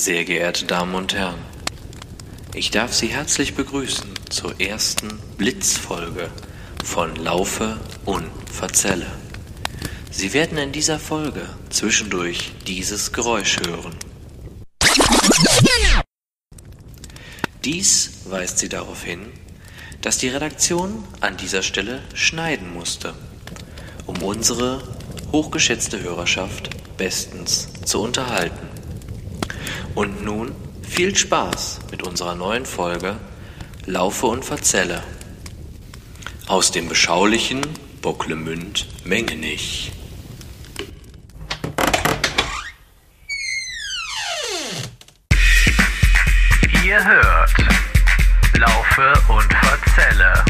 [0.00, 1.40] Sehr geehrte Damen und Herren,
[2.54, 6.30] ich darf Sie herzlich begrüßen zur ersten Blitzfolge
[6.82, 9.04] von Laufe und Verzelle.
[10.10, 13.94] Sie werden in dieser Folge zwischendurch dieses Geräusch hören.
[17.66, 19.26] Dies weist Sie darauf hin,
[20.00, 23.12] dass die Redaktion an dieser Stelle schneiden musste,
[24.06, 24.82] um unsere
[25.30, 28.69] hochgeschätzte Hörerschaft bestens zu unterhalten.
[29.94, 33.16] Und nun viel Spaß mit unserer neuen Folge
[33.86, 35.02] Laufe und Verzelle
[36.46, 37.60] aus dem beschaulichen
[38.02, 39.92] Bocklemünd Mengenich.
[46.84, 47.54] Ihr hört
[48.58, 50.44] Laufe und Verzelle,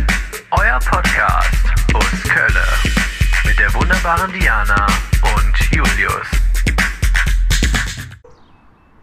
[0.53, 2.65] euer Podcast aus Kölle
[3.45, 4.87] mit der wunderbaren Diana
[5.37, 6.40] und Julius.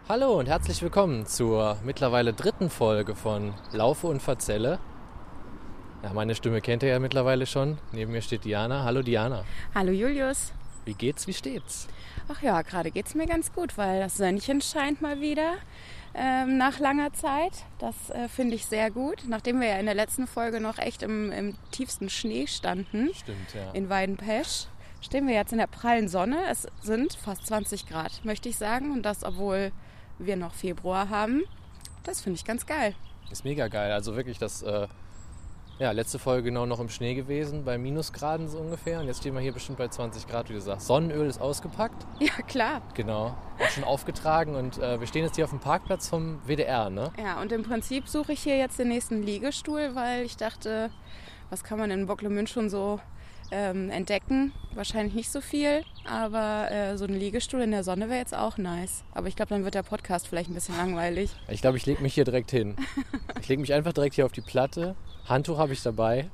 [0.08, 4.78] Hallo und herzlich willkommen zur mittlerweile dritten Folge von Laufe und Verzelle.
[6.02, 7.76] Ja, meine Stimme kennt ihr ja mittlerweile schon.
[7.92, 8.84] Neben mir steht Diana.
[8.84, 9.44] Hallo Diana.
[9.74, 10.54] Hallo Julius.
[10.86, 11.88] Wie geht's, wie steht's?
[12.26, 15.56] Ach ja, gerade geht's mir ganz gut, weil das Sönnchen scheint mal wieder
[16.14, 17.52] ähm, nach langer Zeit.
[17.78, 19.24] Das äh, finde ich sehr gut.
[19.28, 23.52] Nachdem wir ja in der letzten Folge noch echt im, im tiefsten Schnee standen Stimmt,
[23.54, 23.72] ja.
[23.72, 24.68] in Weidenpesch,
[25.02, 26.38] stehen wir jetzt in der prallen Sonne.
[26.50, 28.92] Es sind fast 20 Grad, möchte ich sagen.
[28.92, 29.70] Und das, obwohl
[30.18, 31.42] wir noch Februar haben.
[32.04, 32.94] Das finde ich ganz geil.
[33.30, 33.92] Ist mega geil.
[33.92, 34.86] Also wirklich das, äh,
[35.78, 39.00] ja, letzte Folge genau noch im Schnee gewesen, bei Minusgraden so ungefähr.
[39.00, 40.86] Und jetzt stehen wir hier bestimmt bei 20 Grad, wie du sagst.
[40.86, 42.82] Sonnenöl ist ausgepackt, Ja, klar.
[42.94, 43.36] genau.
[43.60, 47.12] Auch schon aufgetragen und äh, wir stehen jetzt hier auf dem Parkplatz vom WDR, ne?
[47.18, 50.90] Ja, und im Prinzip suche ich hier jetzt den nächsten Liegestuhl, weil ich dachte,
[51.50, 52.98] was kann man in Bocklemünd schon so
[53.50, 54.52] ähm, entdecken?
[54.74, 58.58] Wahrscheinlich nicht so viel, aber äh, so ein Liegestuhl in der Sonne wäre jetzt auch
[58.58, 59.02] nice.
[59.14, 61.30] Aber ich glaube, dann wird der Podcast vielleicht ein bisschen langweilig.
[61.48, 62.76] Ich glaube, ich lege mich hier direkt hin.
[63.40, 64.94] Ich lege mich einfach direkt hier auf die Platte.
[65.28, 66.30] Handtuch habe ich dabei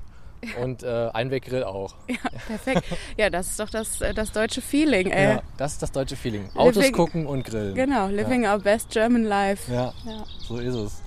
[0.63, 1.95] und äh, Einweggrill auch.
[2.09, 2.17] Ja,
[2.47, 2.83] perfekt.
[3.17, 5.37] Ja, das ist doch das, äh, das deutsche Feeling, ey.
[5.37, 6.51] Ja, das ist das deutsche Feeling.
[6.55, 7.75] Autos Living- gucken und grillen.
[7.75, 9.73] Genau, living our best German life.
[9.73, 10.25] Ja, Ja.
[10.41, 11.03] so ist es.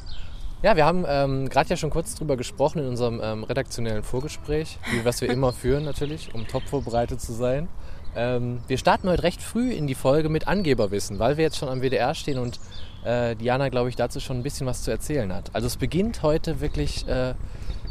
[0.64, 4.80] Ja, wir haben ähm, gerade ja schon kurz drüber gesprochen in unserem ähm, redaktionellen Vorgespräch,
[4.92, 7.68] wie, was wir immer führen natürlich, um top vorbereitet zu sein.
[8.16, 11.70] Ähm, wir starten heute recht früh in die Folge mit Angeberwissen, weil wir jetzt schon
[11.70, 12.60] am WDR stehen und
[13.06, 15.52] äh, Diana, glaube ich, dazu schon ein bisschen was zu erzählen hat.
[15.54, 17.36] Also es beginnt heute wirklich äh,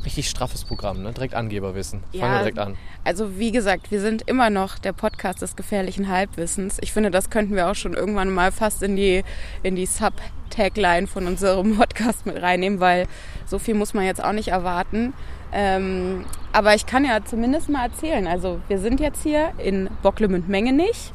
[0.07, 1.13] richtig straffes Programm, ne?
[1.13, 2.01] direkt Angeberwissen.
[2.13, 2.39] Fangen wir Ja.
[2.39, 2.77] direkt an.
[3.05, 6.79] Also wie gesagt, wir sind immer noch der Podcast des gefährlichen Halbwissens.
[6.81, 9.23] Ich finde, das könnten wir auch schon irgendwann mal fast in die,
[9.63, 13.07] in die Sub-Tagline von unserem Podcast mit reinnehmen, weil
[13.47, 15.13] so viel muss man jetzt auch nicht erwarten.
[15.53, 18.27] Ähm, aber ich kann ja zumindest mal erzählen.
[18.27, 21.13] Also wir sind jetzt hier in Bocklemünd-Mengenich.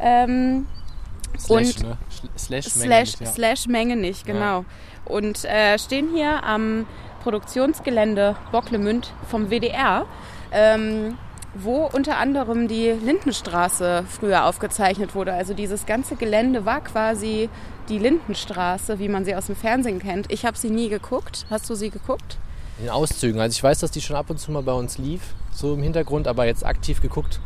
[0.00, 0.66] Ähm,
[1.38, 1.96] Slash, und ne?
[2.36, 3.26] Slash, slash, Mengenich, ja.
[3.26, 4.64] slash Mengenich, genau.
[5.04, 6.86] Und äh, stehen hier am
[7.22, 10.06] Produktionsgelände Bocklemünd vom WDR,
[10.52, 11.18] ähm,
[11.54, 15.32] wo unter anderem die Lindenstraße früher aufgezeichnet wurde.
[15.32, 17.48] Also dieses ganze Gelände war quasi
[17.88, 20.30] die Lindenstraße, wie man sie aus dem Fernsehen kennt.
[20.30, 21.46] Ich habe sie nie geguckt.
[21.50, 22.38] Hast du sie geguckt?
[22.80, 23.40] In Auszügen.
[23.40, 25.20] Also ich weiß, dass die schon ab und zu mal bei uns lief,
[25.52, 27.40] so im Hintergrund, aber jetzt aktiv geguckt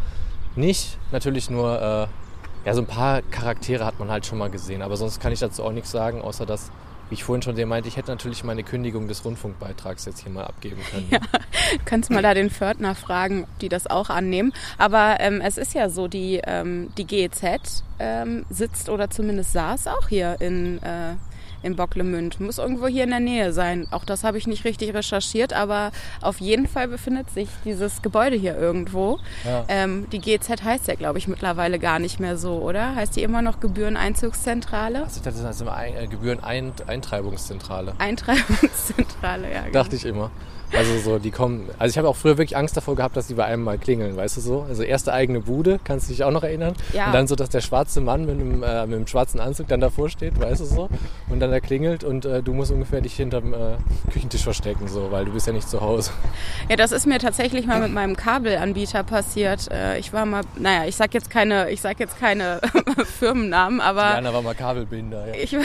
[0.57, 0.99] nicht.
[1.13, 4.97] Natürlich nur, äh, ja, so ein paar Charaktere hat man halt schon mal gesehen, aber
[4.97, 6.71] sonst kann ich dazu auch nichts sagen, außer dass,
[7.09, 10.33] wie ich vorhin schon dir meinte, ich hätte natürlich meine Kündigung des Rundfunkbeitrags jetzt hier
[10.33, 11.09] mal abgeben können.
[11.11, 11.19] Ja.
[11.85, 14.53] Kannst mal da den Pförtner fragen, ob die das auch annehmen.
[14.79, 19.89] Aber ähm, es ist ja so, die, ähm, die GEZ ähm, sitzt oder zumindest saß
[19.89, 21.15] auch hier in, äh,
[21.65, 22.41] in Bocklemünd.
[22.41, 23.87] Muss irgendwo hier in der Nähe sein.
[23.91, 25.91] Auch das habe ich nicht richtig recherchiert, aber
[26.21, 29.19] auf jeden Fall befindet sich dieses Gebäude hier irgendwo.
[29.45, 29.65] Ja.
[29.69, 32.95] Ähm, die GEZ heißt ja, glaube ich, mittlerweile gar nicht mehr so, oder?
[32.95, 35.03] Heißt die immer noch Gebühreneinzugszentrale?
[35.05, 37.95] Also das ist immer äh, Gebühren-Eintreibungszentrale.
[37.99, 39.61] Eintreibungszentrale, ja.
[39.63, 39.73] Genau.
[39.73, 40.31] Dachte ich immer.
[40.77, 41.69] Also so, die kommen.
[41.79, 44.17] Also ich habe auch früher wirklich Angst davor gehabt, dass die bei einem mal klingeln,
[44.17, 44.67] weißt du so?
[44.69, 46.75] Also erste eigene Bude, kannst du dich auch noch erinnern?
[46.93, 47.07] Ja.
[47.07, 49.81] Und dann so, dass der schwarze Mann mit einem, äh, mit einem schwarzen Anzug dann
[49.81, 50.89] davor steht, weißt du so?
[51.29, 53.77] Und dann da klingelt und äh, du musst ungefähr dich hinterm äh,
[54.13, 56.11] Küchentisch verstecken, so, weil du bist ja nicht zu Hause.
[56.69, 59.71] Ja, das ist mir tatsächlich mal mit meinem Kabelanbieter passiert.
[59.71, 62.61] Äh, Ich war mal, naja, ich sag jetzt keine, ich sag jetzt keine
[63.19, 65.35] Firmennamen, aber Jana war mal Kabelbinder, ja.
[65.35, 65.57] ich,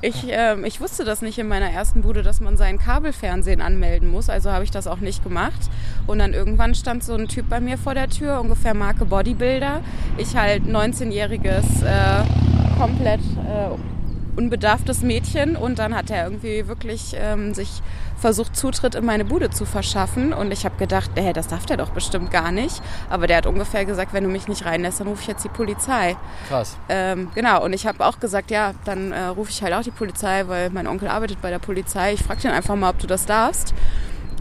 [0.00, 4.10] ich, ähm, ich wusste das nicht in meiner ersten Bude, dass man sein Kabelfernsehen anmelden
[4.10, 4.28] muss.
[4.28, 5.60] Also habe ich das auch nicht gemacht.
[6.06, 9.80] Und dann irgendwann stand so ein Typ bei mir vor der Tür, ungefähr Marke Bodybuilder.
[10.16, 13.99] Ich halt 19-jähriges, äh, komplett äh,
[14.36, 17.82] unbedarftes Mädchen und dann hat er irgendwie wirklich ähm, sich
[18.18, 21.78] versucht, Zutritt in meine Bude zu verschaffen und ich habe gedacht, hey, das darf der
[21.78, 22.82] doch bestimmt gar nicht.
[23.08, 25.48] Aber der hat ungefähr gesagt, wenn du mich nicht reinlässt, dann rufe ich jetzt die
[25.48, 26.16] Polizei.
[26.48, 26.76] Krass.
[26.88, 29.90] Ähm, genau, und ich habe auch gesagt, ja, dann äh, rufe ich halt auch die
[29.90, 32.12] Polizei, weil mein Onkel arbeitet bei der Polizei.
[32.12, 33.74] Ich frage den einfach mal, ob du das darfst.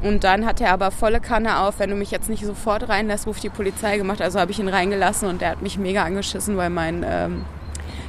[0.02, 3.28] Und dann hat er aber volle Kanne auf, wenn du mich jetzt nicht sofort reinlässt,
[3.28, 4.22] ruf die Polizei gemacht.
[4.22, 7.46] Also habe ich ihn reingelassen und der hat mich mega angeschissen, weil mein, ähm,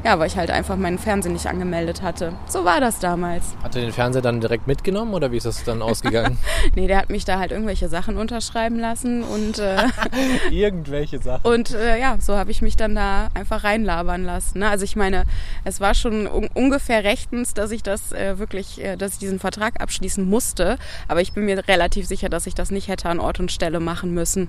[0.04, 2.32] ja, weil ich halt einfach meinen Fernseher nicht angemeldet hatte.
[2.46, 3.54] So war das damals.
[3.62, 6.38] Hat er den Fernseher dann direkt mitgenommen oder wie ist das dann ausgegangen?
[6.74, 9.76] Nee, der hat mich da halt irgendwelche Sachen unterschreiben lassen und, äh,
[10.50, 11.44] Irgendwelche Sachen.
[11.50, 14.60] und äh, ja, so habe ich mich dann da einfach reinlabern lassen.
[14.60, 14.68] Ne?
[14.68, 15.24] Also ich meine,
[15.64, 19.38] es war schon un ungefähr rechtens, dass ich das äh, wirklich, äh, dass ich diesen
[19.38, 20.78] Vertrag abschließen musste.
[21.08, 23.80] Aber ich bin mir relativ sicher, dass ich das nicht hätte an Ort und Stelle
[23.80, 24.48] machen müssen.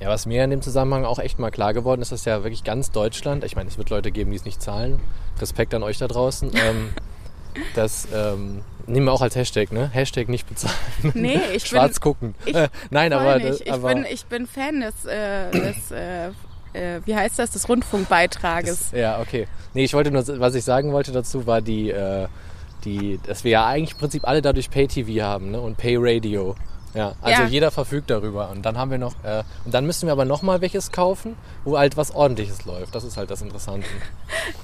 [0.00, 2.64] Ja, was mir in dem Zusammenhang auch echt mal klar geworden ist, dass ja wirklich
[2.64, 4.98] ganz Deutschland, ich meine, es wird Leute geben, die es nicht zahlen,
[5.40, 6.90] Respekt an euch da draußen, ähm,
[7.74, 9.88] das ähm, nehmen wir auch als Hashtag, ne?
[9.92, 10.74] Hashtag nicht bezahlen.
[11.14, 12.34] Nee, ich Schwarz bin, gucken.
[12.46, 13.38] ich- äh, nein, aber.
[13.44, 16.28] Ich, aber bin, ich bin Fan des, äh, des äh,
[16.72, 18.90] äh, wie heißt das, des Rundfunkbeitrages.
[18.90, 19.48] das, ja, okay.
[19.74, 22.28] Nee, ich wollte nur, was ich sagen wollte dazu, war die, äh,
[22.84, 25.60] die, dass wir ja eigentlich im Prinzip alle dadurch Pay-TV haben, ne?
[25.60, 26.54] Und Pay-Radio.
[26.94, 27.48] Ja, also Ja.
[27.48, 28.50] jeder verfügt darüber.
[28.50, 31.36] Und dann haben wir noch, äh, und dann müssen wir aber noch mal welches kaufen,
[31.64, 32.94] wo halt was ordentliches läuft.
[32.94, 33.86] Das ist halt das Interessante.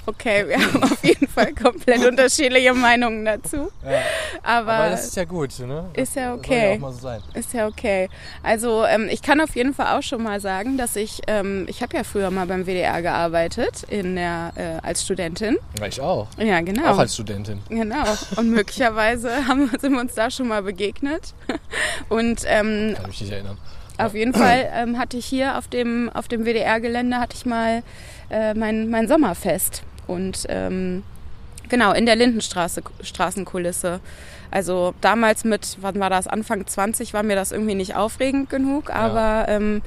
[0.05, 3.69] Okay, wir haben auf jeden Fall komplett unterschiedliche Meinungen dazu.
[3.83, 3.99] Ja.
[4.41, 5.85] Aber, Aber das ist ja gut, ne?
[5.93, 6.75] ist ja soll ja okay.
[6.75, 7.21] auch mal so sein.
[7.33, 8.09] Ist ja okay.
[8.41, 11.81] Also ähm, ich kann auf jeden Fall auch schon mal sagen, dass ich, ähm, ich
[11.81, 15.57] habe ja früher mal beim WDR gearbeitet in der, äh, als Studentin.
[15.79, 16.27] Ja, ich auch.
[16.37, 16.93] Ja, genau.
[16.93, 17.61] Auch als Studentin.
[17.69, 18.05] Genau.
[18.37, 21.33] Und möglicherweise haben, sind wir uns da schon mal begegnet.
[22.17, 23.57] Und ähm, Kann mich nicht erinnern.
[23.97, 27.83] auf jeden Fall ähm, hatte ich hier auf dem, auf dem WDR-Gelände hatte ich mal
[28.29, 29.83] äh, mein, mein Sommerfest.
[30.07, 31.03] Und ähm,
[31.69, 33.99] genau, in der Lindenstraße Straßenkulisse.
[34.49, 38.89] Also damals mit, wann war das, Anfang 20 war mir das irgendwie nicht aufregend genug,
[38.89, 39.81] aber ähm,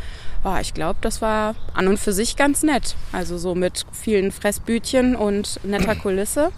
[0.44, 2.94] oh, ich glaube, das war an und für sich ganz nett.
[3.11, 6.53] Also so mit vielen Fressbütchen und netter Kulisse.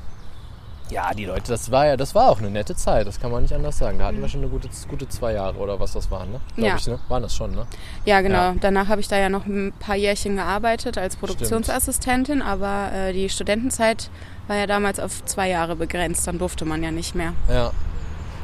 [0.93, 3.41] Ja, die Leute, das war ja, das war auch eine nette Zeit, das kann man
[3.43, 3.99] nicht anders sagen.
[3.99, 6.41] Da hatten wir schon eine gute, gute zwei Jahre oder was das waren, ne?
[6.55, 6.77] Glaube Ja.
[6.77, 6.99] ich, ne?
[7.09, 7.67] Waren das schon, ne?
[8.05, 8.37] Ja, genau.
[8.37, 8.55] Ja.
[8.61, 13.29] Danach habe ich da ja noch ein paar Jährchen gearbeitet als Produktionsassistentin, aber äh, die
[13.31, 14.11] Studentenzeit
[14.49, 17.33] war ja damals auf zwei Jahre begrenzt, dann durfte man ja nicht mehr.
[17.49, 17.71] Ja.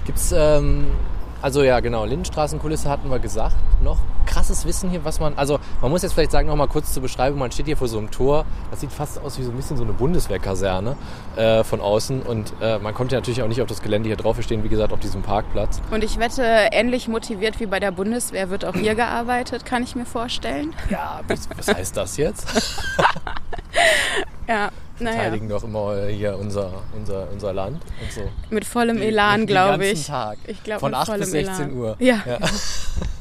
[0.06, 0.86] Gibt's, ähm,
[1.42, 3.56] also ja, genau, Lindenstraßenkulisse hatten wir gesagt.
[3.82, 3.98] Noch
[4.48, 7.02] krasses Wissen hier, was man, also man muss jetzt vielleicht sagen, noch mal kurz zur
[7.02, 9.56] Beschreibung, man steht hier vor so einem Tor, das sieht fast aus wie so ein
[9.56, 10.96] bisschen so eine Bundeswehrkaserne
[11.36, 14.16] äh, von außen und äh, man kommt ja natürlich auch nicht auf das Gelände hier
[14.16, 15.80] drauf, wir stehen wie gesagt auf diesem Parkplatz.
[15.90, 16.42] Und ich wette,
[16.72, 20.74] ähnlich motiviert wie bei der Bundeswehr wird auch hier gearbeitet, kann ich mir vorstellen.
[20.88, 22.46] Ja, was, was heißt das jetzt?
[24.48, 28.22] Ja, naja, Verteidigen doch immer hier unser, unser, unser Land und so.
[28.48, 30.06] mit vollem Elan, glaube ich.
[30.06, 30.38] Tag.
[30.46, 31.76] Ich glaube, Von mit 8 vollem bis 16 Elan.
[31.76, 31.96] Uhr.
[31.98, 32.22] Ja.
[32.26, 32.38] Ja.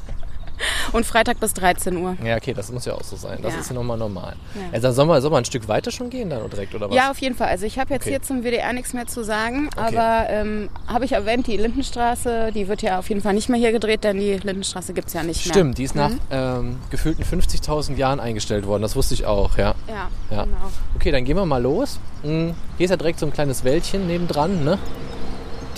[0.92, 2.16] Und Freitag bis 13 Uhr.
[2.24, 3.38] Ja, okay, das muss ja auch so sein.
[3.42, 3.60] Das Ja.
[3.60, 4.34] ist ja nochmal normal.
[4.54, 4.60] Ja.
[4.72, 6.96] Also soll man, soll man ein Stück weiter schon gehen dann direkt, oder was?
[6.96, 7.48] Ja, auf jeden Fall.
[7.48, 8.10] Also ich habe jetzt Okay.
[8.10, 12.68] hier zum WDR nichts mehr zu sagen, aber ähm, habe ich erwähnt, die Lindenstraße, die
[12.68, 15.22] wird ja auf jeden Fall nicht mehr hier gedreht, denn die Lindenstraße gibt es ja
[15.22, 15.54] nicht mehr.
[15.54, 16.18] Stimmt, die ist nach Mhm.
[16.30, 18.82] ähm, gefühlten 50.000 Jahren eingestellt worden.
[18.82, 19.74] Das wusste ich auch, ja.
[19.88, 20.44] Ja, Ja.
[20.44, 20.56] genau.
[20.96, 21.98] Okay, dann gehen wir mal los.
[22.22, 24.78] Hm, Hier ist ja direkt so ein kleines Wäldchen nebendran, ne?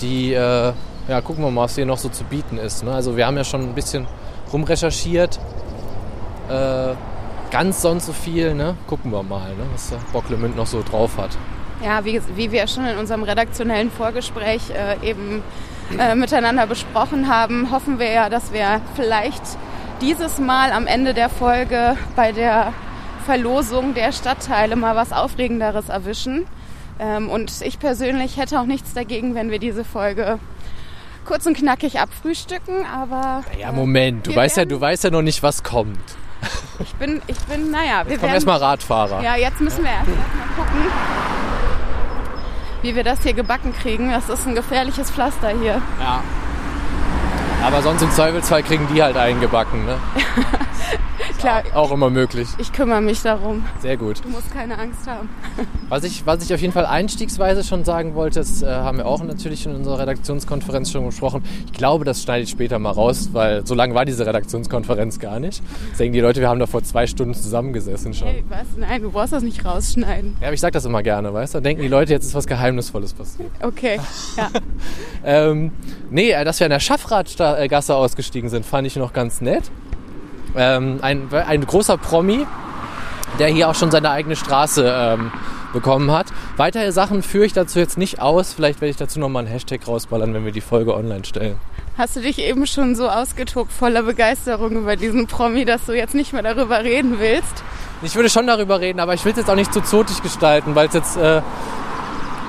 [0.01, 0.73] Die, äh,
[1.07, 2.83] ja, gucken wir mal, was hier noch so zu bieten ist.
[2.83, 2.93] Ne?
[2.93, 4.07] Also wir haben ja schon ein bisschen
[4.53, 5.39] rumrecherchiert.
[6.49, 6.93] Äh,
[7.51, 8.75] ganz sonst so viel, ne?
[8.87, 9.63] Gucken wir mal, ne?
[9.73, 11.37] was der Bocklemünd noch so drauf hat.
[11.83, 15.43] Ja, wie, wie wir schon in unserem redaktionellen Vorgespräch äh, eben
[15.97, 19.41] äh, miteinander besprochen haben, hoffen wir ja, dass wir vielleicht
[19.99, 22.73] dieses Mal am Ende der Folge bei der
[23.25, 26.45] Verlosung der Stadtteile mal was Aufregenderes erwischen.
[26.99, 30.39] Ähm, und ich persönlich hätte auch nichts dagegen, wenn wir diese Folge
[31.25, 35.21] kurz und knackig abfrühstücken, aber Ja, äh, Moment, du weißt ja, du weißt ja noch
[35.21, 35.99] nicht, was kommt.
[36.79, 39.21] ich bin, ich bin, naja, wir Komm werden erstmal Radfahrer.
[39.23, 40.15] Ja, jetzt müssen wir erst mal
[40.57, 40.81] gucken,
[42.81, 44.09] wie wir das hier gebacken kriegen.
[44.11, 45.81] Das ist ein gefährliches Pflaster hier.
[45.99, 46.23] Ja.
[47.63, 49.97] Aber sonst im Zweifelsfall kriegen die halt eingebacken, ne?
[51.39, 52.47] Klar, Auch immer möglich.
[52.59, 53.65] ich kümmere mich darum.
[53.79, 54.23] Sehr gut.
[54.23, 55.29] Du musst keine Angst haben.
[55.89, 59.05] Was ich, was ich auf jeden Fall einstiegsweise schon sagen wollte, das äh, haben wir
[59.07, 61.43] auch natürlich in unserer Redaktionskonferenz schon besprochen.
[61.65, 65.39] Ich glaube, das schneide ich später mal raus, weil so lange war diese Redaktionskonferenz gar
[65.39, 65.63] nicht.
[65.97, 68.27] Denken die Leute, wir haben da vor zwei Stunden zusammengesessen schon.
[68.27, 68.67] Hey, was?
[68.77, 70.37] Nein, du brauchst das nicht rausschneiden.
[70.41, 71.57] Ja, aber ich sag das immer gerne, weißt du?
[71.57, 73.51] Da denken die Leute, jetzt ist was Geheimnisvolles passiert.
[73.63, 73.99] Okay,
[74.37, 74.49] ja.
[75.23, 75.71] Ähm,
[76.09, 79.71] nee, äh, dass wir an der Schaffradgasse ausgestiegen sind, fand ich noch ganz nett.
[80.55, 82.45] Ähm, ein, ein großer Promi,
[83.39, 85.31] der hier auch schon seine eigene Straße ähm,
[85.73, 86.27] bekommen hat.
[86.57, 88.53] Weitere Sachen führe ich dazu jetzt nicht aus.
[88.53, 91.57] Vielleicht werde ich dazu nochmal einen Hashtag rausballern, wenn wir die Folge online stellen.
[91.97, 96.15] Hast du dich eben schon so ausgetobt voller Begeisterung über diesen Promi, dass du jetzt
[96.15, 97.63] nicht mehr darüber reden willst?
[98.01, 100.73] Ich würde schon darüber reden, aber ich will es jetzt auch nicht zu zotig gestalten,
[100.73, 101.41] weil es jetzt äh,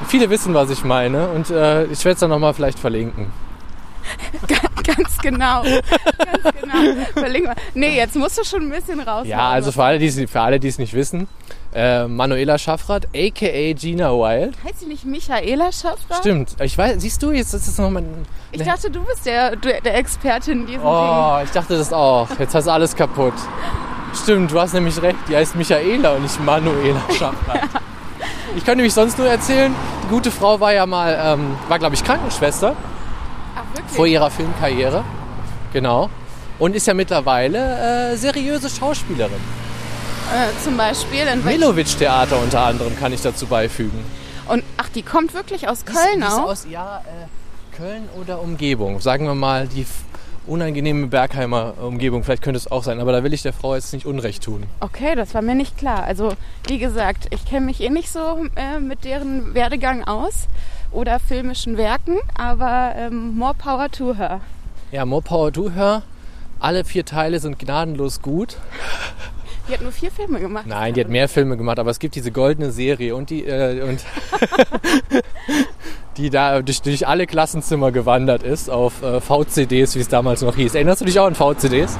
[0.06, 1.28] viele wissen, was ich meine.
[1.28, 3.32] Und äh, ich werde es dann nochmal vielleicht verlinken.
[4.96, 5.62] Ganz genau.
[5.62, 7.52] Ganz genau.
[7.74, 9.26] Nee, jetzt musst du schon ein bisschen raus.
[9.26, 10.06] Ja, also für alle, die
[10.68, 11.28] es- nicht wissen,
[11.74, 13.72] äh, Manuela Schaffrath, a.k.a.
[13.74, 14.54] Gina Wild.
[14.64, 16.18] Heißt sie nicht Michaela Schaffrath?
[16.18, 16.56] Stimmt.
[16.60, 18.04] Ich weiß, siehst du, jetzt ist es nochmal...
[18.52, 20.90] Ich dachte, du bist der, der Experte in diesem Ding.
[20.90, 22.28] Oh, ich dachte das auch.
[22.38, 23.34] Jetzt hast du alles kaputt.
[24.14, 25.16] Stimmt, du hast nämlich recht.
[25.28, 27.60] Die heißt Michaela und nicht Manuela Schaffrath.
[28.54, 29.74] Ich kann nämlich sonst nur erzählen,
[30.04, 32.76] die gute Frau war ja mal, ähm, war glaube ich Krankenschwester
[33.75, 33.97] wirklich?
[33.97, 35.05] vor ihrer Filmkarriere.
[35.73, 36.11] Genau.
[36.59, 39.33] Und ist ja mittlerweile äh, seriöse Schauspielerin.
[39.33, 43.99] Äh, zum Beispiel in welchem- Milovic-Theater unter anderem kann ich dazu beifügen.
[44.49, 46.47] Und ach, die kommt wirklich aus Köln ist, die ist auch?
[46.49, 49.00] aus ja, äh, Köln oder Umgebung.
[49.00, 49.87] Sagen wir mal die
[50.47, 52.25] unangenehme Bergheimer Umgebung.
[52.25, 54.64] Vielleicht könnte es auch sein, aber da will ich der Frau jetzt nicht Unrecht tun.
[54.81, 56.02] Okay, das war mir nicht klar.
[56.05, 56.33] Also,
[56.67, 60.49] wie gesagt, ich kenne mich eh nicht so äh, mit deren Werdegang aus
[60.92, 64.40] oder filmischen Werken, aber ähm, more power to her.
[64.92, 66.02] Ja, More Power to Her.
[66.61, 68.58] Alle vier Teile sind gnadenlos gut.
[69.66, 70.66] Die hat nur vier Filme gemacht.
[70.66, 73.82] Nein, die hat mehr Filme gemacht, aber es gibt diese goldene Serie und die äh,
[73.82, 74.04] und
[76.18, 80.56] die da durch, durch alle Klassenzimmer gewandert ist auf äh, VCDs, wie es damals noch
[80.56, 80.75] hieß.
[80.75, 81.99] Erinnerst du dich auch an VCDs?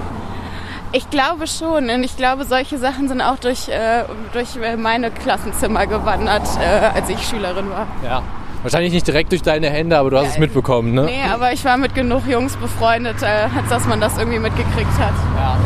[0.92, 1.88] Ich glaube schon.
[1.88, 6.90] Und ich glaube, solche Sachen sind auch durch, äh, durch äh, meine Klassenzimmer gewandert, äh,
[6.94, 7.87] als ich Schülerin war.
[8.04, 8.22] Ja.
[8.62, 11.07] Wahrscheinlich nicht direkt durch deine Hände, aber du hast es mitbekommen, ne?
[11.07, 14.99] Nee, aber ich war mit genug Jungs befreundet, äh, als dass man das irgendwie mitgekriegt
[14.99, 15.14] hat.
[15.37, 15.59] Ja.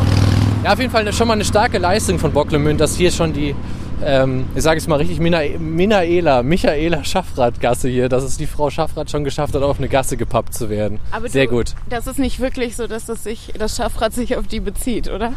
[0.64, 3.54] ja, auf jeden Fall schon mal eine starke Leistung von Bocklemünd, dass hier schon die,
[4.02, 8.70] ähm, ich sage es mal richtig, Mina, Minaela, Michaela Schaffrath-Gasse hier, dass es die Frau
[8.70, 10.98] Schaffrath schon geschafft hat, auf eine Gasse gepappt zu werden.
[11.10, 11.74] Aber Sehr du, gut.
[11.90, 15.34] Das ist nicht wirklich so, dass das, sich, das Schaffrad sich auf die bezieht, oder?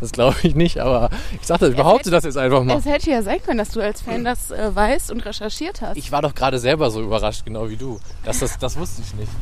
[0.00, 2.76] Das glaube ich nicht, aber ich sagte, ich behaupte hätte- das jetzt einfach mal.
[2.78, 5.96] Es hätte ja sein können, dass du als Fan das äh, weißt und recherchiert hast.
[5.96, 7.98] Ich war doch gerade selber so überrascht, genau wie du.
[8.24, 9.32] Das, das, das wusste ich nicht.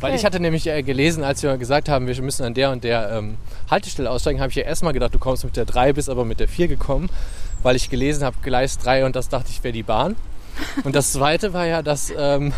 [0.00, 2.82] Weil ich hatte nämlich äh, gelesen, als wir gesagt haben, wir müssen an der und
[2.84, 3.36] der ähm,
[3.70, 6.40] Haltestelle aussteigen, habe ich ja erstmal gedacht, du kommst mit der 3, bist aber mit
[6.40, 7.08] der 4 gekommen,
[7.62, 10.16] weil ich gelesen habe, Gleis 3 und das dachte ich wäre die Bahn.
[10.84, 12.52] Und das zweite war ja, dass, ähm,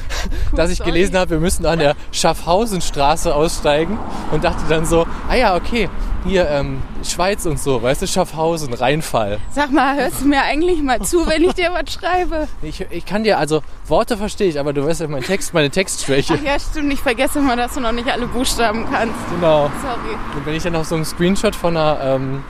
[0.54, 3.98] dass ich gelesen habe, wir müssen an der Schaffhausenstraße aussteigen
[4.30, 5.88] und dachte dann so, ah ja, okay,
[6.26, 9.38] hier ähm, Schweiz und so, weißt du, Schaffhausen, Rheinfall.
[9.52, 12.48] Sag mal, hörst du mir eigentlich mal zu, wenn ich dir was schreibe?
[12.62, 15.70] Ich, ich kann dir, also Worte verstehe ich, aber du weißt ja mein Text, meine
[15.70, 16.38] Textschwäche.
[16.38, 19.14] Ach ja, stimmt, ich vergesse immer, dass du noch nicht alle Buchstaben kannst.
[19.30, 19.70] Genau.
[19.80, 20.16] Sorry.
[20.36, 22.44] Und wenn ich dann noch so einen Screenshot von, einer, ähm,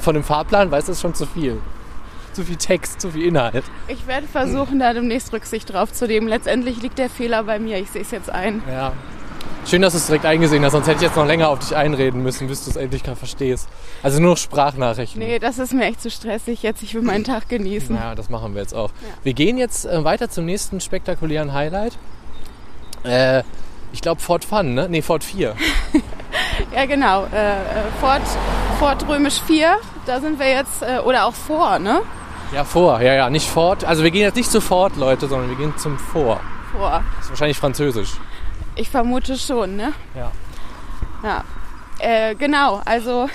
[0.00, 1.60] von einem Fahrplan weiß, das ist schon zu viel.
[2.34, 3.64] Zu viel Text, zu viel Inhalt.
[3.88, 6.28] Ich werde versuchen, da demnächst Rücksicht drauf zu nehmen.
[6.28, 7.78] Letztendlich liegt der Fehler bei mir.
[7.78, 8.62] Ich sehe es jetzt ein.
[8.68, 8.92] Ja.
[9.66, 11.74] Schön, dass du es direkt eingesehen hast, sonst hätte ich jetzt noch länger auf dich
[11.74, 13.66] einreden müssen, bis du es endlich gerade verstehst.
[14.02, 15.18] Also nur noch Sprachnachrichten.
[15.18, 16.82] Nee, das ist mir echt zu stressig jetzt.
[16.82, 17.96] Ich will meinen Tag genießen.
[17.96, 18.90] Ja, das machen wir jetzt auch.
[19.22, 21.96] Wir gehen jetzt äh, weiter zum nächsten spektakulären Highlight.
[23.04, 23.42] Äh,
[23.92, 24.86] ich glaube Ford Fun, ne?
[24.88, 25.54] Nee, Ford 4.
[26.74, 27.24] Ja, genau.
[27.26, 27.62] Äh, äh,
[28.00, 28.22] Ford,
[28.78, 29.76] Ford Römisch 4,
[30.06, 32.02] da sind wir jetzt, äh, oder auch vor, ne?
[32.52, 33.00] Ja, vor.
[33.00, 33.84] Ja, ja, nicht Ford.
[33.84, 36.40] Also wir gehen jetzt nicht zu Ford, Leute, sondern wir gehen zum Vor.
[36.72, 37.02] Vor.
[37.16, 38.12] Das ist wahrscheinlich französisch.
[38.76, 39.92] Ich vermute schon, ne?
[40.14, 40.30] Ja.
[41.22, 41.44] Ja.
[41.98, 43.28] Äh, genau, also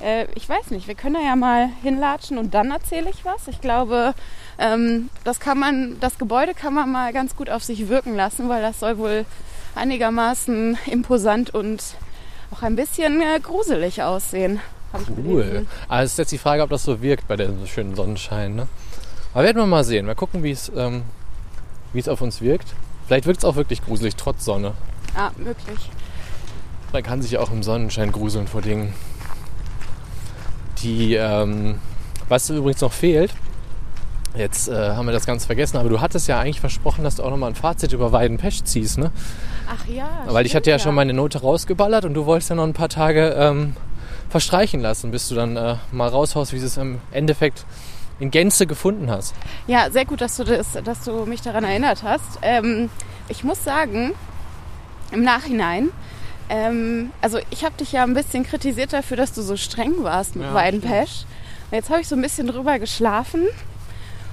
[0.00, 3.48] äh, ich weiß nicht, wir können da ja mal hinlatschen und dann erzähle ich was.
[3.48, 4.14] Ich glaube,
[4.58, 8.48] ähm, das kann man, das Gebäude kann man mal ganz gut auf sich wirken lassen,
[8.48, 9.24] weil das soll wohl
[9.74, 11.82] einigermaßen imposant und
[12.52, 14.60] auch ein bisschen äh, gruselig aussehen.
[15.00, 15.66] Ich Cool.
[15.88, 18.54] es ist jetzt die Frage, ob das so wirkt bei dem schönen Sonnenschein.
[18.54, 18.66] Ne?
[19.34, 20.06] Aber werden wir mal sehen.
[20.06, 21.02] Mal gucken, wie es, ähm,
[21.92, 22.74] wie es auf uns wirkt.
[23.06, 24.72] Vielleicht wirkt es auch wirklich gruselig, trotz Sonne.
[25.16, 25.90] Ah, möglich.
[26.92, 28.92] Man kann sich ja auch im Sonnenschein gruseln vor Dingen.
[30.82, 31.78] Die, ähm,
[32.28, 33.32] was übrigens noch fehlt,
[34.36, 37.22] jetzt äh, haben wir das ganz vergessen, aber du hattest ja eigentlich versprochen, dass du
[37.22, 39.10] auch nochmal ein Fazit über Weidenpesch ziehst, ne?
[39.68, 40.08] Ach ja.
[40.26, 42.72] Weil ich stimmt hatte ja schon meine Note rausgeballert und du wolltest ja noch ein
[42.72, 43.76] paar Tage ähm,
[44.32, 47.64] verstreichen lassen, bis du dann äh, mal raushaust, wie du es im Endeffekt
[48.18, 49.34] in Gänze gefunden hast.
[49.66, 52.38] Ja, sehr gut, dass du, das, dass du mich daran erinnert hast.
[52.42, 52.88] Ähm,
[53.28, 54.14] ich muss sagen,
[55.12, 55.90] im Nachhinein,
[56.48, 60.34] ähm, also ich habe dich ja ein bisschen kritisiert dafür, dass du so streng warst
[60.34, 61.24] mit Ja, Weidenpesch.
[61.70, 63.46] Und jetzt habe ich so ein bisschen drüber geschlafen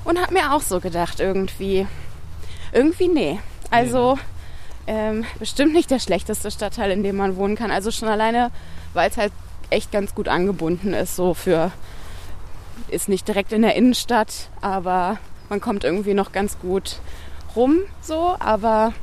[0.05, 1.85] und habe mir auch so gedacht, irgendwie,
[2.71, 3.39] irgendwie nee.
[3.69, 4.17] Also
[4.87, 7.69] ähm, bestimmt nicht der schlechteste Stadtteil, in dem man wohnen kann.
[7.69, 8.51] Also schon alleine,
[8.93, 9.31] weil es halt
[9.69, 11.71] echt ganz gut angebunden ist, so für
[12.89, 15.17] ist nicht direkt in der Innenstadt, aber
[15.49, 16.97] man kommt irgendwie noch ganz gut
[17.55, 18.35] rum so.
[18.39, 18.93] Aber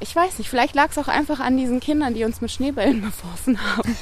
[0.00, 3.00] ich weiß nicht, vielleicht lag es auch einfach an diesen Kindern, die uns mit Schneebällen
[3.22, 3.96] beworfen haben.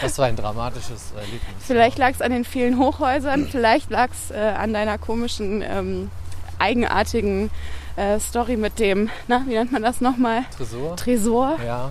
[0.00, 1.40] Das war ein dramatisches Erlebnis.
[1.60, 6.10] Vielleicht lag es an den vielen Hochhäusern, vielleicht lag es äh, an deiner komischen, ähm,
[6.58, 7.50] eigenartigen
[7.96, 10.44] äh, Story mit dem, na, wie nennt man das nochmal?
[10.56, 10.96] Tresor?
[10.96, 11.58] Tresor.
[11.64, 11.90] Ja.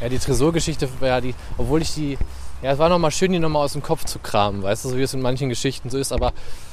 [0.00, 2.18] Ja, die Tresorgeschichte, ja, die, obwohl ich die,
[2.62, 4.96] ja, es war nochmal schön, die nochmal aus dem Kopf zu kramen, weißt du, so
[4.96, 6.32] wie es in manchen Geschichten so ist, aber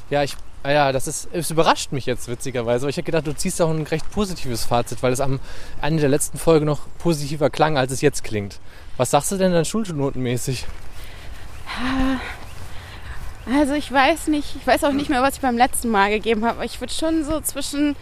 [0.09, 3.27] ja, ich, ah ja, das ist, es überrascht mich jetzt witzigerweise, aber ich hätte gedacht,
[3.27, 5.39] du ziehst auch ein recht positives Fazit, weil es am
[5.81, 8.59] Ende der letzten Folge noch positiver klang, als es jetzt klingt.
[8.97, 10.65] Was sagst du denn dann schulnotenmäßig?
[13.45, 16.43] Also ich weiß nicht, ich weiß auch nicht mehr, was ich beim letzten Mal gegeben
[16.43, 17.95] habe, aber ich würde schon so zwischen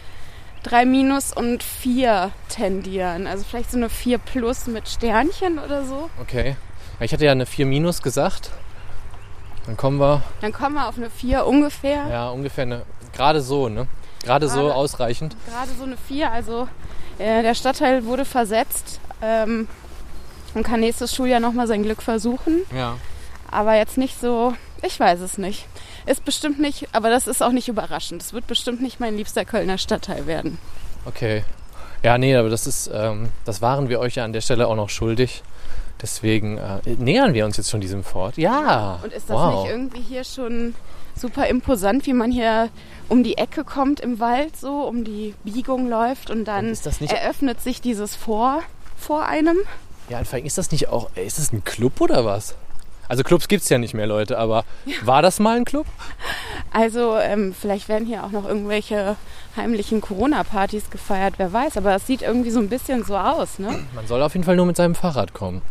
[0.63, 3.27] 3 minus und 4 tendieren.
[3.27, 6.10] Also vielleicht so eine 4 plus mit Sternchen oder so.
[6.22, 6.56] Okay.
[7.00, 8.51] Ich hatte ja eine 4 minus gesagt.
[9.65, 12.08] Dann kommen wir, Dann kommen wir auf eine 4 ungefähr.
[12.10, 13.88] ja, ungefähr eine, gerade so, ne?
[14.24, 15.36] Gerade so Gerade- ausreichend.
[15.50, 16.32] Gerade so eine 4.
[16.32, 16.68] Also
[17.18, 19.68] äh, der Stadtteil wurde versetzt ähm,
[20.53, 22.62] und kann nächstes Schuljahr nochmal sein Glück versuchen.
[22.75, 22.98] Ja.
[23.50, 24.53] Aber jetzt nicht so,
[24.84, 25.65] ich weiß es nicht.
[26.05, 28.22] Ist bestimmt nicht, aber das ist auch nicht überraschend.
[28.22, 30.58] Es wird bestimmt nicht mein liebster Kölner Stadtteil werden.
[31.05, 31.43] Okay.
[32.03, 34.75] Ja, nee, aber das ist, ähm, das waren wir euch ja an der Stelle auch
[34.75, 35.43] noch schuldig.
[36.01, 38.38] Deswegen äh, nähern wir uns jetzt schon diesem Fort.
[38.38, 39.00] Ja.
[39.03, 39.62] Und ist das wow.
[39.62, 40.74] nicht irgendwie hier schon
[41.15, 42.70] super imposant, wie man hier
[43.08, 47.01] um die Ecke kommt im Wald, so um die Biegung läuft und dann Und das
[47.01, 48.62] eröffnet sich dieses Vor
[48.98, 49.58] vor einem?
[50.10, 52.55] Ja, und vor allem ist das nicht auch, ist das ein Club oder was?
[53.12, 54.63] Also Clubs gibt es ja nicht mehr, Leute, aber
[55.03, 55.86] war das mal ein Club?
[56.72, 59.18] Also ähm, vielleicht werden hier auch noch irgendwelche
[59.58, 61.75] heimlichen Corona-Partys gefeiert, wer weiß.
[61.75, 63.84] Aber es sieht irgendwie so ein bisschen so aus, ne?
[63.94, 65.62] Man soll auf jeden Fall nur mit seinem Fahrrad kommen.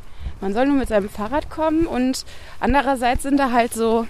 [0.43, 2.27] Man soll nur mit seinem Fahrrad kommen und
[2.61, 4.07] andererseits sind da halt so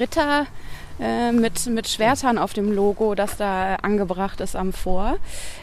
[0.00, 0.46] Ritter
[1.00, 5.16] äh, mit, mit Schwertern auf dem Logo, das da angebracht ist am Vor.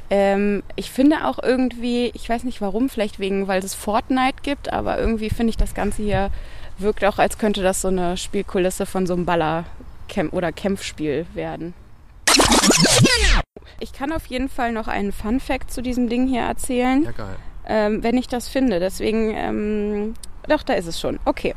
[0.10, 4.72] Ähm, ich finde auch irgendwie, ich weiß nicht warum, vielleicht wegen, weil es Fortnite gibt,
[4.72, 6.30] aber irgendwie finde ich das Ganze hier
[6.78, 9.65] wirkt auch, als könnte das so eine Spielkulisse von so einem Baller-
[10.32, 11.74] oder Kämpfspiel werden.
[13.80, 17.36] Ich kann auf jeden Fall noch einen Fun Fact zu diesem Ding hier erzählen geil.
[17.65, 18.80] ähm, wenn ich das finde.
[18.80, 20.13] Deswegen, ähm,
[20.48, 21.19] doch, da ist es schon.
[21.26, 21.56] Okay.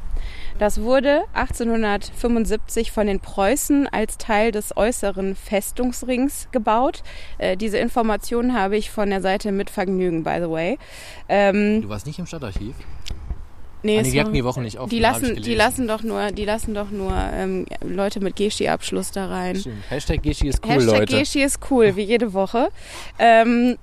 [0.59, 7.03] Das wurde 1875 von den Preußen als Teil des äußeren Festungsrings gebaut.
[7.39, 10.79] Äh, diese Informationen habe ich von der Seite mit Vergnügen, by the way.
[11.29, 12.75] Ähm, Du warst nicht im Stadtarchiv?
[13.83, 14.89] nee, die hatten die Woche nicht auf.
[14.91, 19.27] die lassen, die lassen doch nur, die lassen doch nur ähm, Leute mit Geschi-Abschluss da
[19.27, 19.57] rein.
[19.57, 19.89] Stimmt.
[19.91, 21.19] Hashtag Geschi ist cool, Hashtag Leute.
[21.19, 22.71] Geschi ist cool, wie jede Woche.
[23.19, 23.77] Ähm,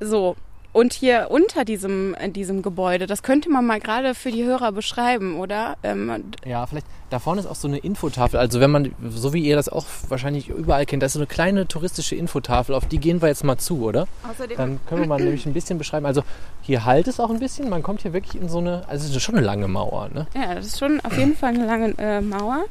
[0.00, 0.36] so.
[0.76, 4.72] Und hier unter diesem, äh, diesem Gebäude, das könnte man mal gerade für die Hörer
[4.72, 5.78] beschreiben, oder?
[5.82, 6.84] Ähm, Ja, vielleicht.
[7.08, 8.38] Da vorne ist auch so eine Infotafel.
[8.38, 11.26] Also wenn man, so wie ihr das auch wahrscheinlich überall kennt, da ist so eine
[11.26, 12.74] kleine touristische Infotafel.
[12.74, 14.06] Auf die gehen wir jetzt mal zu, oder?
[14.30, 16.04] außerdem, Dann können wir mal nämlich ein bisschen beschreiben.
[16.04, 16.24] Also
[16.60, 17.70] hier halt es auch ein bisschen.
[17.70, 20.26] Man kommt hier wirklich in so eine, also es ist schon eine lange Mauer, ne?
[20.34, 22.64] ja, das ist schon auf jeden Fall eine lange äh, Mauer.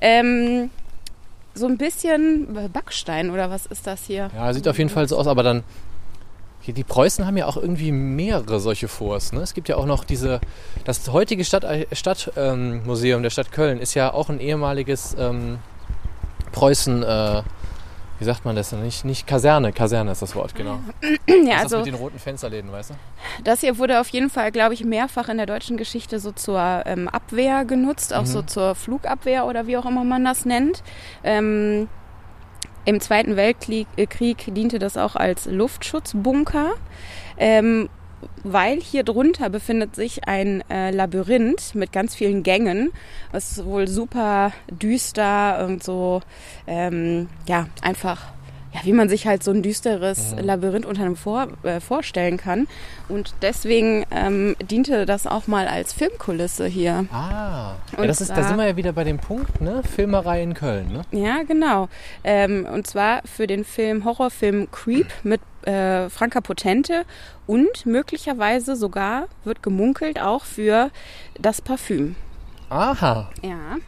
[0.00, 0.70] Ähm,
[1.52, 4.30] so ein bisschen Backstein oder was ist das hier?
[4.34, 5.62] Ja, sieht auf jeden Fall so aus, aber dann.
[6.66, 9.32] Die Preußen haben ja auch irgendwie mehrere solche Forts.
[9.32, 9.40] Ne?
[9.40, 10.40] Es gibt ja auch noch diese.
[10.84, 15.58] Das heutige Stadtmuseum Stadt, ähm, der Stadt Köln ist ja auch ein ehemaliges ähm,
[16.52, 17.02] Preußen.
[17.02, 17.42] Äh,
[18.20, 18.82] wie sagt man das denn?
[18.82, 19.72] Nicht, nicht Kaserne.
[19.72, 20.80] Kaserne ist das Wort, genau.
[21.02, 22.94] Ja, das ist das also mit den roten Fensterläden, weißt du?
[23.44, 26.82] Das hier wurde auf jeden Fall, glaube ich, mehrfach in der deutschen Geschichte so zur
[26.84, 30.82] ähm, Abwehr genutzt, auch so zur Flugabwehr oder wie auch immer man das nennt.
[31.24, 31.88] Ähm,
[32.90, 36.72] Im Zweiten Weltkrieg äh, diente das auch als Luftschutzbunker.
[37.38, 37.88] Ähm,
[38.42, 42.90] weil hier drunter befindet sich ein äh, Labyrinth mit ganz vielen Gängen,
[43.30, 46.20] was wohl super düster und so,
[46.66, 48.32] ähm, ja, einfach,
[48.72, 52.68] ja, wie man sich halt so ein düsteres Labyrinth unter einem vor, äh, vorstellen kann.
[53.08, 57.06] Und deswegen ähm, diente das auch mal als Filmkulisse hier.
[57.12, 59.82] Ah, ja, das ist, da zwar- sind wir ja wieder bei dem Punkt, ne?
[59.82, 61.02] Filmerei in Köln, ne?
[61.10, 61.88] Ja, genau.
[62.22, 67.02] Ähm, und zwar für den Film, Horrorfilm Creep mit äh, Franka Potente
[67.48, 70.90] und möglicherweise sogar, wird gemunkelt, auch für
[71.40, 72.14] das Parfüm.
[72.70, 73.28] Aha.
[73.42, 73.78] Ja.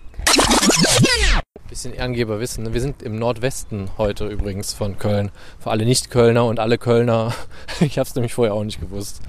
[1.68, 2.64] Bisschen Ehrengeber wissen.
[2.64, 2.74] ne?
[2.74, 5.30] Wir sind im Nordwesten heute übrigens von Köln.
[5.58, 7.34] Für alle Nicht-Kölner und alle Kölner.
[7.80, 9.20] Ich habe es nämlich vorher auch nicht gewusst.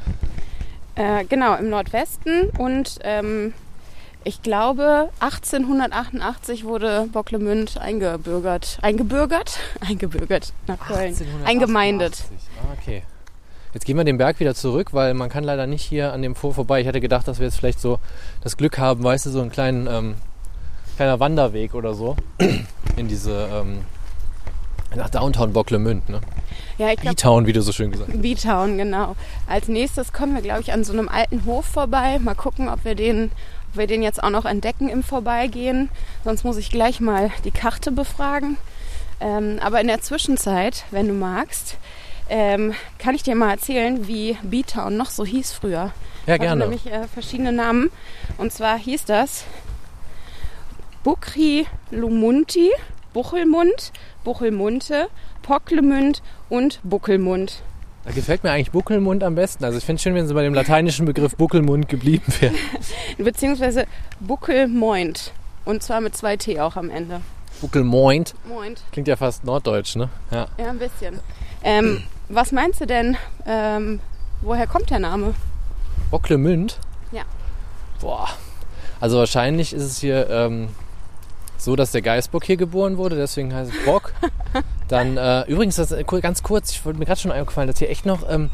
[0.96, 3.54] Äh, genau, im Nordwesten und ähm,
[4.24, 8.78] ich glaube 1888 wurde Bocklemünd eingebürgert.
[8.82, 9.58] Eingebürgert?
[9.82, 11.14] Eingebürgert nach Köln.
[11.14, 11.48] 1888.
[11.48, 12.24] Eingemeindet.
[12.62, 13.04] Ah, okay.
[13.74, 16.36] Jetzt gehen wir den Berg wieder zurück, weil man kann leider nicht hier an dem
[16.36, 16.80] Vor vorbei.
[16.82, 18.00] Ich hätte gedacht, dass wir jetzt vielleicht so
[18.42, 20.16] das Glück haben, weißt du, so einen kleinen, ähm,
[20.96, 22.16] kleiner Wanderweg oder so
[22.98, 23.82] in diese ähm,
[24.96, 26.22] nach Downtown Bocklemünd, ne?
[26.78, 28.22] Ja, ich glaube, E-Town, wie du so schön gesagt hast.
[28.22, 29.16] B-Town, genau.
[29.48, 32.20] Als nächstes kommen wir, glaube ich, an so einem alten Hof vorbei.
[32.20, 33.32] Mal gucken, ob wir den,
[33.72, 35.90] ob wir den jetzt auch noch entdecken im Vorbeigehen.
[36.24, 38.58] Sonst muss ich gleich mal die Karte befragen.
[39.20, 41.78] Ähm, aber in der Zwischenzeit, wenn du magst,
[42.30, 45.92] ähm, kann ich dir mal erzählen, wie B-Town noch so hieß früher.
[46.26, 46.62] Ja, Hatte gerne.
[46.64, 47.92] nämlich äh, verschiedene Namen.
[48.38, 49.46] Und zwar hieß das
[51.04, 52.70] Bukri Lumunti,
[53.14, 53.92] Buchelmund,
[54.24, 55.10] Buchelmunte,
[55.42, 57.62] Pocklemünd und Buckelmund.
[58.06, 59.64] Da gefällt mir eigentlich Buckelmund am besten.
[59.66, 62.54] Also ich finde es schön, wenn sie bei dem lateinischen Begriff Buckelmund geblieben wäre.
[63.18, 63.86] Beziehungsweise
[64.20, 65.32] Buckelmoint.
[65.66, 67.22] Und zwar mit zwei T auch am Ende.
[67.62, 68.34] Buckelmoint.
[68.48, 68.84] Moint.
[68.92, 70.10] Klingt ja fast norddeutsch, ne?
[70.32, 70.48] Ja.
[70.58, 71.20] Ja, ein bisschen.
[71.64, 74.00] Ähm, was meinst du denn, ähm,
[74.42, 75.34] woher kommt der Name?
[76.12, 76.80] Bocklemünd?
[77.12, 77.24] Ja.
[78.02, 78.30] Boah.
[79.00, 80.70] Also wahrscheinlich ist es hier ähm,
[81.64, 84.14] so, dass der Geißbock hier geboren wurde, deswegen heißt es Bock.
[84.88, 87.90] Dann, äh, übrigens, das, äh, ganz kurz, ich wollte mir gerade schon eingefallen, dass hier
[87.90, 88.50] echt noch, ähm,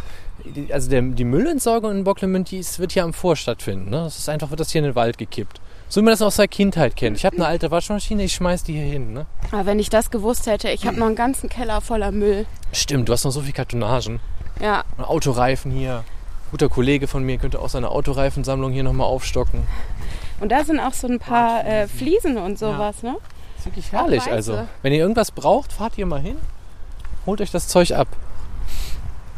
[0.46, 3.90] die, also der, die Müllentsorgung in Bocklemünd, die ist, wird hier am Vor stattfinden.
[3.90, 3.98] Ne?
[3.98, 5.60] Das ist einfach, wird das hier in den Wald gekippt.
[5.90, 7.18] So wie man das aus der Kindheit kennt.
[7.18, 9.12] Ich habe eine alte Waschmaschine, ich schmeiß die hier hin.
[9.12, 9.26] Ne?
[9.52, 12.46] Aber wenn ich das gewusst hätte, ich habe noch einen ganzen Keller voller Müll.
[12.72, 14.20] Stimmt, du hast noch so viel Kartonagen.
[14.62, 16.04] Ja, Und Autoreifen hier.
[16.52, 19.62] Guter Kollege von mir könnte auch seine Autoreifensammlung hier nochmal aufstocken.
[20.40, 23.16] Und da sind auch so ein paar äh, Fliesen und sowas, ne?
[23.58, 24.32] ist wirklich herrlich.
[24.32, 26.38] Also, wenn ihr irgendwas braucht, fahrt ihr mal hin.
[27.26, 28.08] Holt euch das Zeug ab.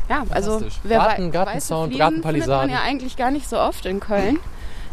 [0.09, 2.67] Ja, also wer Garten- Gartenzaun, Gartenpalisade.
[2.67, 4.39] man ja eigentlich gar nicht so oft in Köln.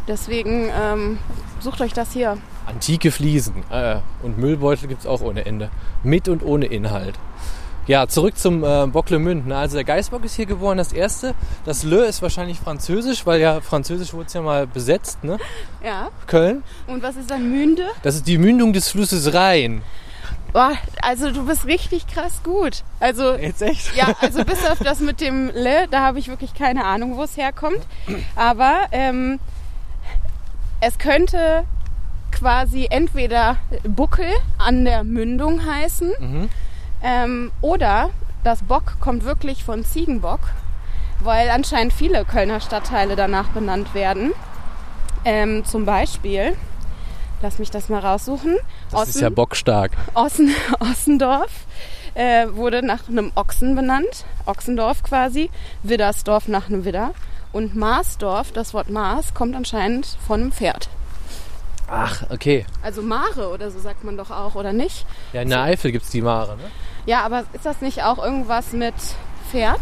[0.07, 1.19] Deswegen ähm,
[1.59, 2.37] sucht euch das hier.
[2.65, 3.63] Antike Fliesen.
[3.69, 5.69] Äh, und Müllbeutel gibt es auch ohne Ende.
[6.03, 7.15] Mit und ohne Inhalt.
[7.87, 9.47] Ja, zurück zum äh, Bocklemünd.
[9.47, 9.57] Ne?
[9.57, 11.33] Also der Geißbock ist hier geboren, das erste.
[11.65, 15.37] Das Le ist wahrscheinlich französisch, weil ja französisch wurde es ja mal besetzt, ne?
[15.83, 16.09] Ja.
[16.27, 16.63] Köln.
[16.87, 17.87] Und was ist dann Münde?
[18.03, 19.81] Das ist die Mündung des Flusses Rhein.
[20.53, 20.71] Boah,
[21.03, 22.83] also du bist richtig krass gut.
[22.99, 23.95] Also Jetzt echt?
[23.95, 27.23] ja, also bis auf das mit dem Le, da habe ich wirklich keine Ahnung, wo
[27.23, 27.79] es herkommt.
[28.35, 29.39] Aber ähm,
[30.81, 31.65] es könnte
[32.31, 36.49] quasi entweder Buckel an der Mündung heißen Mhm.
[37.03, 38.09] Ähm, oder
[38.43, 40.39] das Bock kommt wirklich von Ziegenbock,
[41.19, 44.31] weil anscheinend viele Kölner Stadtteile danach benannt werden.
[45.25, 46.55] Ähm, zum Beispiel,
[47.41, 48.57] lass mich das mal raussuchen.
[48.91, 49.91] Das ist ja bockstark.
[50.13, 51.51] Ossen, Ossendorf
[52.13, 55.49] äh, wurde nach einem Ochsen benannt, Ochsendorf quasi,
[55.83, 57.13] Widdersdorf nach einem Widder
[57.51, 60.89] und Marsdorf, das Wort Mars, kommt anscheinend von einem Pferd.
[61.87, 62.65] Ach, okay.
[62.83, 65.05] Also Mare oder so sagt man doch auch, oder nicht?
[65.33, 66.63] Ja, in der Eifel gibt es die Mare, ne?
[67.05, 68.93] Ja, aber ist das nicht auch irgendwas mit
[69.51, 69.79] Pferd?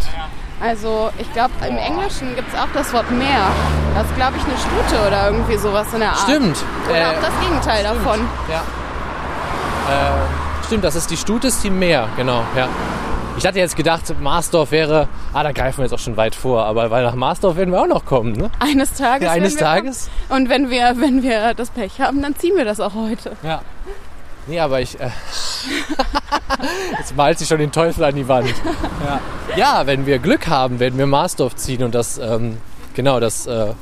[0.61, 3.47] Also ich glaube, im Englischen gibt es auch das Wort Meer.
[3.95, 6.19] Das ist, glaube ich, eine Stute oder irgendwie sowas in der Art.
[6.19, 6.57] Stimmt.
[6.89, 8.05] Oder Äh, auch das Gegenteil stimmt.
[8.05, 8.19] davon.
[8.49, 8.61] Ja.
[9.89, 12.67] Äh, stimmt, das ist die Stute, ist die Meer, genau, ja.
[13.37, 16.65] Ich hatte jetzt gedacht, Marsdorf wäre, ah, da greifen wir jetzt auch schon weit vor,
[16.65, 18.49] aber weil nach Marsdorf werden wir auch noch kommen, ne?
[18.59, 19.25] Eines Tages.
[19.27, 20.09] Ja, eines Tages.
[20.27, 20.41] kommen.
[20.41, 23.33] Und wenn wir, wenn wir das Pech haben, dann ziehen wir das auch heute.
[23.43, 23.61] Ja.
[24.47, 24.99] Nee, aber ich.
[24.99, 25.09] Äh,
[26.97, 28.53] jetzt malt sich schon den Teufel an die Wand.
[29.05, 29.21] Ja,
[29.55, 32.57] ja wenn wir Glück haben, werden wir Marsdorf ziehen und das, ähm,
[32.93, 33.47] genau, das.
[33.47, 33.73] Äh,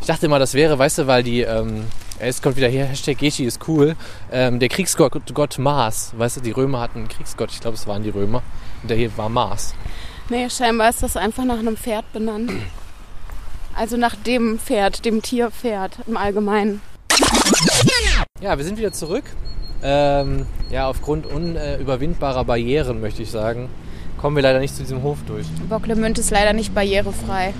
[0.00, 1.40] ich dachte immer, das wäre, weißt du, weil die.
[1.40, 1.86] Ähm,
[2.24, 3.96] es kommt wieder hier, Hashtag Geschi ist cool.
[4.30, 7.88] Ähm, der Kriegsgott Gott Mars, weißt du, die Römer hatten einen Kriegsgott, ich glaube, es
[7.88, 8.44] waren die Römer.
[8.82, 9.74] Und der hier war Mars.
[10.28, 12.52] Nee, scheinbar ist das einfach nach einem Pferd benannt.
[13.74, 16.80] Also nach dem Pferd, dem Tierpferd im Allgemeinen.
[18.40, 19.24] Ja, wir sind wieder zurück.
[19.82, 23.68] Ähm, ja, aufgrund unüberwindbarer Barrieren, möchte ich sagen,
[24.16, 25.46] kommen wir leider nicht zu diesem Hof durch.
[25.68, 27.52] Bocklemünd ist leider nicht barrierefrei.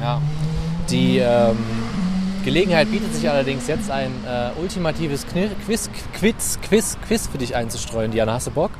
[0.00, 0.22] Ja.
[0.90, 1.56] Die ähm,
[2.44, 7.54] Gelegenheit bietet sich allerdings jetzt ein äh, ultimatives Knir Quiz, Quiz, Quiz, Quiz für dich
[7.54, 8.10] einzustreuen.
[8.10, 8.70] Diana, hast du Bock?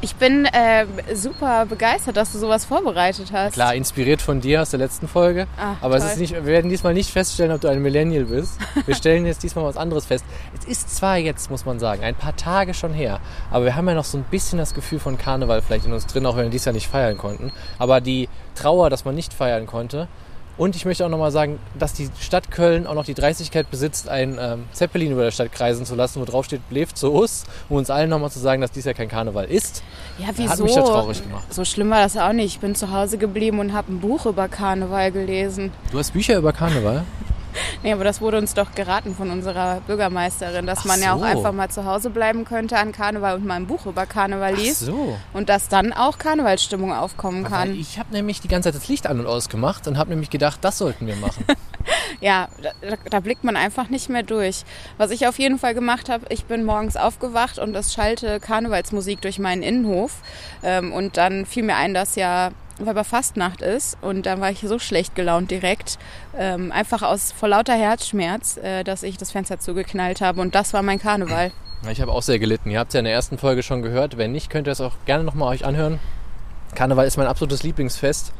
[0.00, 3.54] Ich bin äh, super begeistert, dass du sowas vorbereitet hast.
[3.54, 5.46] Klar, inspiriert von dir aus der letzten Folge.
[5.58, 8.58] Ah, Aber es ist nicht, wir werden diesmal nicht feststellen, ob du ein Millennial bist.
[8.86, 10.24] Wir stellen jetzt diesmal was anderes fest.
[10.58, 13.88] Es ist zwar jetzt, muss man sagen, ein paar Tage schon her, aber wir haben
[13.88, 16.44] ja noch so ein bisschen das Gefühl von Karneval vielleicht in uns drin, auch wenn
[16.44, 17.52] wir dies Jahr nicht feiern konnten.
[17.78, 20.08] Aber die Trauer, dass man nicht feiern konnte.
[20.58, 24.08] Und ich möchte auch nochmal sagen, dass die Stadt Köln auch noch die Dreistigkeit besitzt,
[24.08, 27.44] einen ähm, Zeppelin über der Stadt kreisen zu lassen, wo drauf steht, lebt zu us,
[27.68, 29.84] um uns allen nochmal zu sagen, dass dies ja kein Karneval ist.
[30.18, 30.64] Ja, Hat wieso?
[30.64, 31.54] mich ja traurig gemacht.
[31.54, 32.54] So schlimm war das auch nicht.
[32.54, 35.72] Ich bin zu Hause geblieben und habe ein Buch über Karneval gelesen.
[35.92, 37.04] Du hast Bücher über Karneval?
[37.82, 41.22] Nee, aber das wurde uns doch geraten von unserer Bürgermeisterin, dass Ach man ja auch
[41.22, 44.58] einfach mal zu Hause bleiben könnte an Karneval und mal ein Buch über Karneval Ach
[44.58, 44.80] liest.
[44.80, 45.16] so.
[45.32, 47.74] Und dass dann auch Karnevalsstimmung aufkommen Weil kann.
[47.78, 50.58] ich habe nämlich die ganze Zeit das Licht an und ausgemacht und habe nämlich gedacht,
[50.62, 51.44] das sollten wir machen.
[52.20, 52.48] Ja,
[52.82, 54.64] da, da blickt man einfach nicht mehr durch.
[54.98, 59.20] Was ich auf jeden Fall gemacht habe, ich bin morgens aufgewacht und es schallte Karnevalsmusik
[59.22, 60.16] durch meinen Innenhof.
[60.62, 64.78] Ähm, und dann fiel mir ein, dass ja Weiberfastnacht ist und dann war ich so
[64.78, 65.98] schlecht gelaunt direkt,
[66.36, 70.72] ähm, einfach aus vor lauter Herzschmerz, äh, dass ich das Fenster zugeknallt habe und das
[70.72, 71.52] war mein Karneval.
[71.90, 72.70] Ich habe auch sehr gelitten.
[72.70, 74.18] Ihr habt es ja in der ersten Folge schon gehört.
[74.18, 76.00] Wenn nicht, könnt ihr es auch gerne nochmal euch anhören.
[76.74, 78.32] Karneval ist mein absolutes Lieblingsfest.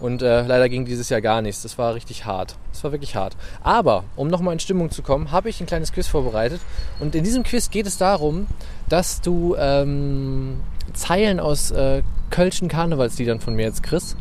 [0.00, 1.62] Und äh, leider ging dieses Jahr gar nichts.
[1.62, 2.56] Das war richtig hart.
[2.72, 3.36] Das war wirklich hart.
[3.62, 6.60] Aber, um nochmal in Stimmung zu kommen, habe ich ein kleines Quiz vorbereitet.
[6.98, 8.46] Und in diesem Quiz geht es darum,
[8.88, 10.60] dass du ähm,
[10.94, 14.16] Zeilen aus äh, Kölschen Karnevalsliedern von mir jetzt kriegst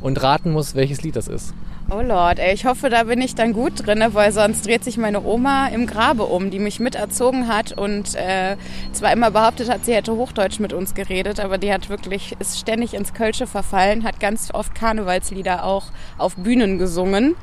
[0.00, 1.54] und raten musst, welches Lied das ist.
[1.92, 4.96] Oh Lord, ey, ich hoffe, da bin ich dann gut drin, weil sonst dreht sich
[4.96, 8.56] meine Oma im Grabe um, die mich miterzogen hat und äh,
[8.92, 12.60] zwar immer behauptet hat, sie hätte Hochdeutsch mit uns geredet, aber die hat wirklich, ist
[12.60, 17.34] ständig ins Kölsche verfallen, hat ganz oft Karnevalslieder auch auf Bühnen gesungen.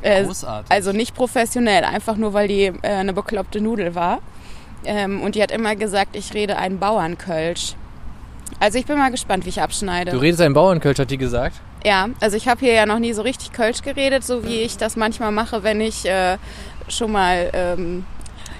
[0.00, 0.72] Äh, Großartig.
[0.72, 4.20] Also nicht professionell, einfach nur, weil die äh, eine bekloppte Nudel war.
[4.86, 7.74] Ähm, und die hat immer gesagt, ich rede ein Bauernkölsch.
[8.60, 10.12] Also ich bin mal gespannt, wie ich abschneide.
[10.12, 11.60] Du redest ein Bauernkölsch, hat die gesagt.
[11.84, 14.76] Ja, also ich habe hier ja noch nie so richtig Kölsch geredet, so wie ich
[14.76, 16.36] das manchmal mache, wenn ich äh,
[16.88, 18.04] schon mal ähm,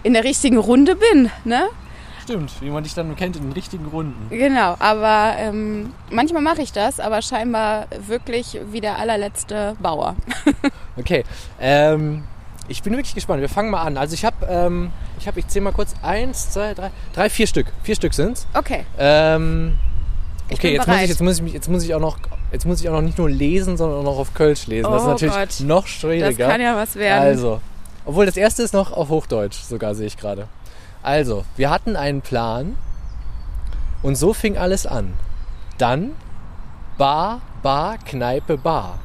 [0.03, 1.31] in der richtigen Runde bin.
[1.45, 1.65] Ne?
[2.23, 4.29] Stimmt, wie man dich dann kennt in den richtigen Runden.
[4.31, 10.17] Genau, aber ähm, manchmal mache ich das, aber scheinbar wirklich wie der allerletzte Bauer.
[10.97, 11.25] Okay,
[11.61, 12.25] ähm,
[12.69, 13.41] ich bin wirklich gespannt.
[13.41, 13.97] Wir fangen mal an.
[13.97, 15.95] Also ich habe, ähm, ich habe, ich zähle mal kurz.
[16.03, 17.67] Eins, zwei, drei, drei, vier Stück.
[17.85, 18.47] Vier Stück sind's.
[18.53, 19.79] Okay, Ähm,
[20.51, 22.19] Ich okay, jetzt muss, ich, jetzt, muss ich mich, jetzt muss ich auch noch,
[22.53, 24.91] jetzt muss ich auch noch nicht nur lesen, sondern auch noch auf Kölsch lesen.
[24.91, 25.61] das ist Oh natürlich Gott.
[25.61, 26.49] noch das schwieriger.
[26.49, 27.23] kann ja was werden.
[27.23, 27.61] Also,
[28.05, 30.49] obwohl das erste ist noch auf Hochdeutsch, sogar sehe ich gerade.
[31.03, 32.77] Also, wir hatten einen Plan
[34.03, 35.15] und so fing alles an.
[35.79, 36.13] Dann
[36.99, 38.99] Bar, Bar, Kneipe, Bar.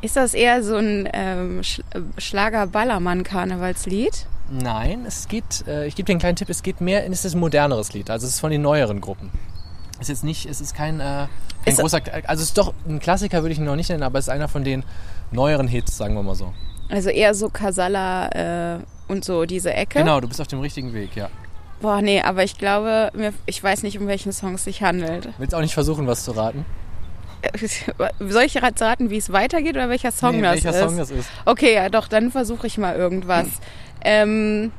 [0.00, 4.26] Ist das eher so ein ähm, Sch äh, Schlager-Ballermann-Karnevalslied?
[4.50, 7.34] Nein, es geht, äh, ich gebe dir einen kleinen Tipp, es geht mehr, es ist
[7.34, 9.30] ein moderneres Lied, also es ist von den neueren Gruppen.
[10.00, 11.28] Ist jetzt nicht, es ist kein, äh, kein
[11.66, 14.18] Ist- großer, also es ist doch ein Klassiker, würde ich ihn noch nicht nennen, aber
[14.18, 14.84] es ist einer von den
[15.32, 16.52] neueren Hits, sagen wir mal so.
[16.88, 19.98] Also eher so Casalla äh, und so diese Ecke?
[19.98, 21.28] Genau, du bist auf dem richtigen Weg, ja.
[21.82, 25.28] Boah, nee, aber ich glaube, mir, ich weiß nicht, um welchen Song es sich handelt.
[25.38, 26.64] Willst auch nicht versuchen, was zu raten?
[28.18, 30.78] Soll ich raten, wie es weitergeht oder welcher Song Nee, das welcher ist?
[30.80, 31.28] Song das ist.
[31.44, 33.46] Okay, ja, doch, dann versuche ich mal irgendwas.
[34.02, 34.72] Ähm,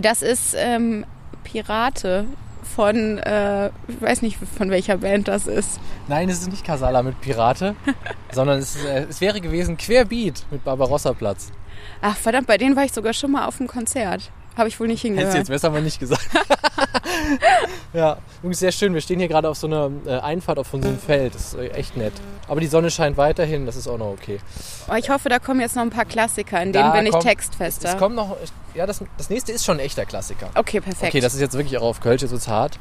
[0.00, 1.04] das ist ähm,
[1.44, 2.26] Pirate
[2.74, 5.78] von, äh, ich weiß nicht, von welcher Band das ist.
[6.08, 7.74] Nein, es ist nicht Casala mit Pirate,
[8.32, 11.52] sondern es, äh, es wäre gewesen Querbeat mit Barbarossa Platz.
[12.00, 14.30] Ach, verdammt, bei denen war ich sogar schon mal auf dem Konzert.
[14.56, 15.34] Habe ich wohl nicht Hättest hingehört.
[15.34, 16.28] du jetzt besser mal nicht gesagt.
[17.94, 18.92] ja, übrigens sehr schön.
[18.94, 21.34] Wir stehen hier gerade auf so einer äh, Einfahrt auf so einem Feld.
[21.34, 22.12] Das ist echt nett.
[22.48, 24.40] Aber die Sonne scheint weiterhin, das ist auch noch okay.
[24.86, 27.12] Aber ich hoffe, da kommen jetzt noch ein paar Klassiker, in denen Da bin ich
[27.12, 27.88] kommt- textfester.
[27.90, 28.36] Es kommt noch,
[28.74, 30.50] ja, das, das nächste ist schon ein echter Klassiker.
[30.54, 31.12] okay, perfekt.
[31.12, 32.78] Okay, das ist jetzt wirklich auch auf Kölsch, jetzt wird's hart.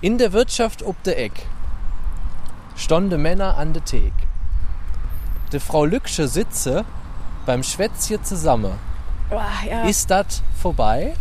[0.00, 1.32] In der Wirtschaft ob de Eck
[2.76, 4.12] stonde Männer an de Thek.
[5.52, 6.84] De Frau Lücksche sitze
[7.46, 8.72] beim Schwätzchen zusammen.
[9.30, 9.82] Boah, ja.
[9.84, 11.14] Ist das vorbei?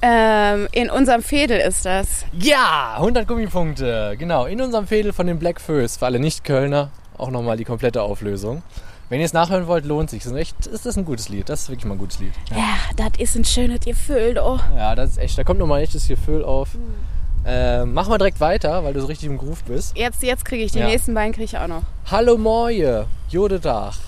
[0.00, 2.24] ähm, in unserem Fädel ist das.
[2.32, 4.14] Ja, 100 Gummipunkte.
[4.18, 5.96] Genau, in unserem Fädel von den Black Föß.
[5.96, 8.62] Für alle Nicht-Kölner auch nochmal die komplette Auflösung.
[9.08, 10.22] Wenn ihr es nachhören wollt, lohnt sich.
[10.22, 11.48] Das ist, echt, ist das ein gutes Lied.
[11.48, 12.32] Das ist wirklich mal ein gutes Lied.
[12.50, 14.58] Ja, das ist ein schönes Gefühl, oh.
[14.76, 15.36] Ja, das ist echt.
[15.38, 16.68] Da kommt nochmal ein echtes Gefühl auf.
[17.46, 19.96] Ähm, machen wir direkt weiter, weil du so richtig im Groove bist.
[19.96, 20.86] Jetzt, jetzt kriege ich die Ja.
[20.86, 21.82] nächsten beiden kriege ich auch noch.
[22.10, 23.98] Hallo Moje, Jode Dach.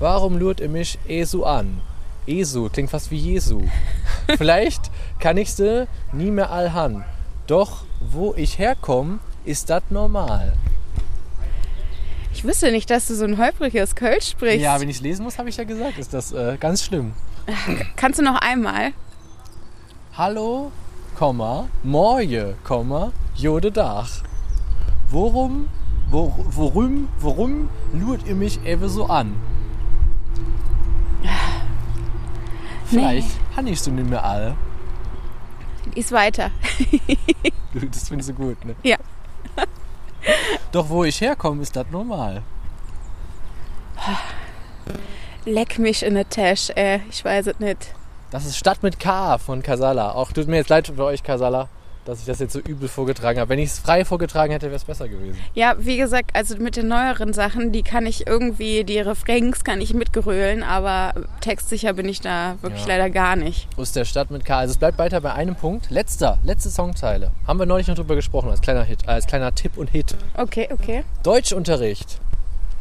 [0.00, 1.80] Warum lurt ihr mich Esu an?
[2.24, 3.62] Esu klingt fast wie Jesu.
[4.38, 7.04] Vielleicht kann ich sie nie mehr allhan.
[7.48, 10.52] Doch wo ich herkomme, ist das normal.
[12.32, 14.60] Ich wüsste nicht, dass du so ein holpriges Kölsch sprichst.
[14.60, 17.12] Ja, wenn ich es lesen muss, habe ich ja gesagt, ist das äh, ganz schlimm.
[17.96, 18.92] Kannst du noch einmal?
[20.16, 20.70] Hallo,
[21.16, 24.22] Komma, Moje, Komma, Jode Dach.
[25.10, 25.68] Worum,
[26.08, 29.34] wor, worum, worum lurt ihr mich eben so an?
[32.88, 34.56] Vielleicht han ich so nicht mehr all.
[35.94, 36.50] Ist weiter.
[37.92, 38.74] Das findest du gut, ne?
[38.82, 38.96] Ja.
[40.72, 42.42] Doch wo ich herkomme, ist das normal.
[45.44, 47.94] Leck mich in der Tasche, äh, ich weiß es nicht.
[48.30, 50.12] Das ist Stadt mit K von Casala.
[50.12, 51.68] Auch tut mir jetzt leid für euch, Casala,
[52.04, 53.50] dass ich das jetzt so übel vorgetragen habe.
[53.50, 55.36] Wenn ich es frei vorgetragen hätte, wäre es besser gewesen.
[55.54, 59.80] Ja, wie gesagt, also mit den neueren Sachen, die kann ich irgendwie, die Refrains kann
[59.82, 62.88] ich mitgerölen, aber textsicher bin ich da wirklich Ja.
[62.88, 63.68] leider gar nicht.
[63.76, 64.58] Aus der Stadt mit K.
[64.58, 65.90] Also es bleibt weiter bei einem Punkt.
[65.90, 67.30] Letzter, letzte Songzeile.
[67.46, 70.16] Haben wir neulich noch drüber gesprochen, als kleiner Hit, äh, als kleiner Tipp und Hit.
[70.34, 71.04] Okay, okay.
[71.22, 72.20] Deutschunterricht.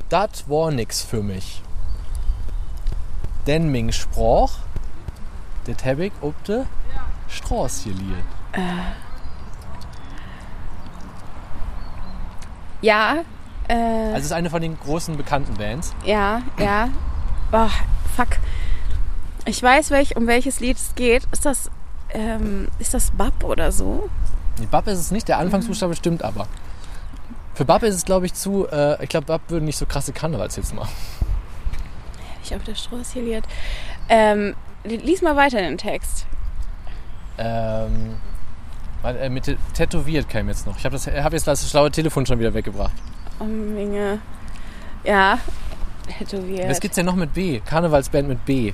[0.10, 1.62] dat war nix für mich.
[3.46, 4.60] Denn Ming sprach,
[5.68, 6.62] det hab ich ob de
[7.30, 8.24] Straße geliehen.
[12.82, 13.24] Ja,
[13.68, 15.94] äh, Also es ist eine von den großen bekannten Bands.
[16.06, 16.90] ja, ja.
[17.52, 17.70] Oh,
[18.16, 18.28] fuck.
[19.46, 21.24] Ich weiß, welch, um welches Lied es geht.
[21.32, 21.72] Ist das,
[22.10, 24.10] ähm, ist das Bab oder so?
[24.60, 26.48] Die Bab ist es nicht, der Anfangsbuchstabe stimmt aber.
[27.54, 28.68] Für Bab ist es, glaube ich, zu.
[28.68, 30.92] Äh, ich glaube, Bab würde nicht so krasse Karnevalshits machen.
[32.44, 33.46] Ich habe der Straße geliert.
[34.10, 36.26] Ähm, lies mal weiter den Text.
[37.38, 38.18] Ähm,
[39.16, 40.78] äh, mit tä- tätowiert kam jetzt noch.
[40.78, 42.94] Ich habe hab jetzt das schlaue Telefon schon wieder weggebracht.
[43.40, 44.20] Oh, Menge.
[45.04, 45.40] Ja,
[46.20, 46.70] tätowiert.
[46.70, 47.60] Was gibt's denn noch mit B?
[47.60, 48.74] Karnevalsband mit B.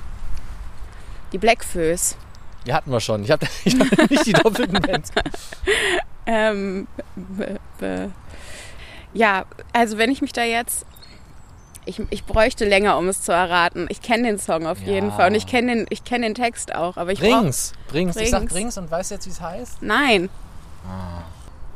[1.32, 2.16] Die Blackfoes.
[2.66, 3.22] Die hatten wir schon.
[3.24, 5.10] Ich habe hab nicht die doppelten Bands.
[6.26, 6.88] Ähm,
[9.12, 9.44] ja,
[9.74, 10.86] also wenn ich mich da jetzt.
[11.86, 13.86] Ich, ich bräuchte länger, um es zu erraten.
[13.90, 15.16] Ich kenne den Song auf jeden Ja.
[15.16, 16.96] Fall und ich kenne den, ich kenn den Text auch.
[16.96, 17.72] Aber ich brauch- Brings.
[17.88, 18.16] Brings.
[18.16, 18.52] Ich sag Brings.
[18.54, 19.82] Brings und weißt jetzt, wie es heißt?
[19.82, 20.28] Nein,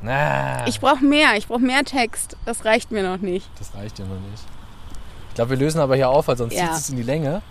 [0.01, 1.37] Na, ich brauche mehr.
[1.37, 2.37] Ich brauche mehr Text.
[2.45, 3.49] Das reicht mir noch nicht.
[3.59, 4.43] das reicht ja noch nicht.
[5.31, 6.67] Ich glaube, wir lösen aber hier auf, weil sonst Ja.
[6.67, 7.43] zieht es in die Länge.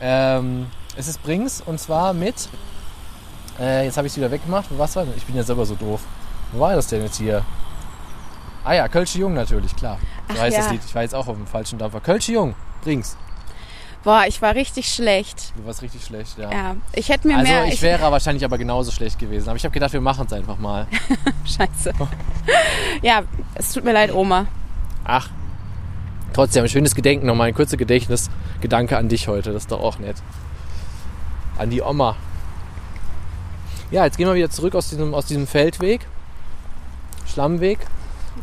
[0.00, 2.48] Ähm, es ist Brings und zwar mit.
[3.58, 4.66] Äh, jetzt habe ich es wieder weggemacht.
[4.70, 5.12] Wo war's denn?
[5.16, 6.00] Ich bin ja selber so doof.
[6.52, 7.44] Wo war das denn jetzt hier?
[8.64, 9.98] Ah ja, Kölsche Jung natürlich, klar.
[10.28, 10.72] So Ach heißt das ja.
[10.72, 10.82] Lied.
[10.84, 12.00] Ich war jetzt auch auf dem falschen Dampfer.
[12.00, 13.16] Kölsche Jung, Brings.
[14.04, 15.52] Boah, ich war richtig schlecht.
[15.56, 16.50] Du warst richtig schlecht, ja.
[16.50, 17.66] Ja, ich hätte mir Also mehr.
[17.66, 19.48] ich wäre wahrscheinlich aber genauso schlecht gewesen.
[19.48, 20.86] Aber ich habe gedacht, wir machen es einfach mal.
[21.44, 21.92] Scheiße.
[23.02, 23.22] ja,
[23.54, 24.46] es tut mir leid, Oma.
[25.04, 25.28] Ach,
[26.32, 29.52] trotzdem ein schönes Gedenken, nochmal ein kurzer Gedächtnisgedanke an dich heute.
[29.52, 30.16] Das ist doch auch nett.
[31.58, 32.14] An die Oma.
[33.90, 36.06] Ja, jetzt gehen wir wieder zurück aus diesem, aus diesem Feldweg.
[37.26, 37.78] Schlammweg.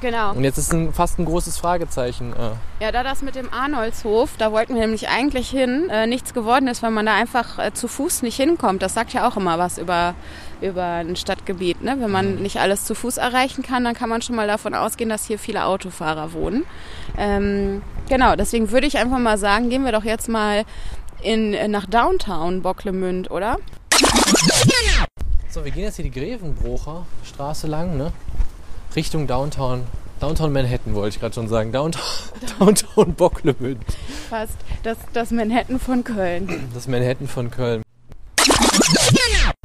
[0.01, 0.31] Genau.
[0.33, 2.33] Und jetzt ist ein, fast ein großes Fragezeichen.
[2.33, 6.33] Äh, Ja, da das mit dem Arnoldshof, da wollten wir nämlich eigentlich hin, äh, nichts
[6.33, 8.81] geworden ist, weil man da einfach äh, zu Fuß nicht hinkommt.
[8.81, 10.15] Das sagt ja auch immer was über,
[10.61, 11.81] über ein Stadtgebiet.
[11.81, 11.95] Ne?
[11.99, 15.09] Wenn man nicht alles zu Fuß erreichen kann, dann kann man schon mal davon ausgehen,
[15.09, 16.65] dass hier viele Autofahrer wohnen.
[17.17, 20.65] Ähm, genau, deswegen würde ich einfach mal sagen, gehen wir doch jetzt mal
[21.21, 23.57] in, äh, nach Downtown Bocklemünd, oder?
[25.49, 28.11] so, wir gehen jetzt hier die Grevenbrocher Straße lang, ne?
[28.95, 29.83] Richtung Downtown.
[30.21, 31.71] Downtown Manhattan wollte ich gerade schon sagen.
[31.73, 32.01] Downtown,
[32.59, 33.83] Downtown Bocklemünd.
[34.29, 36.69] Fast das, das Manhattan von Köln.
[36.73, 37.81] Das Manhattan von Köln.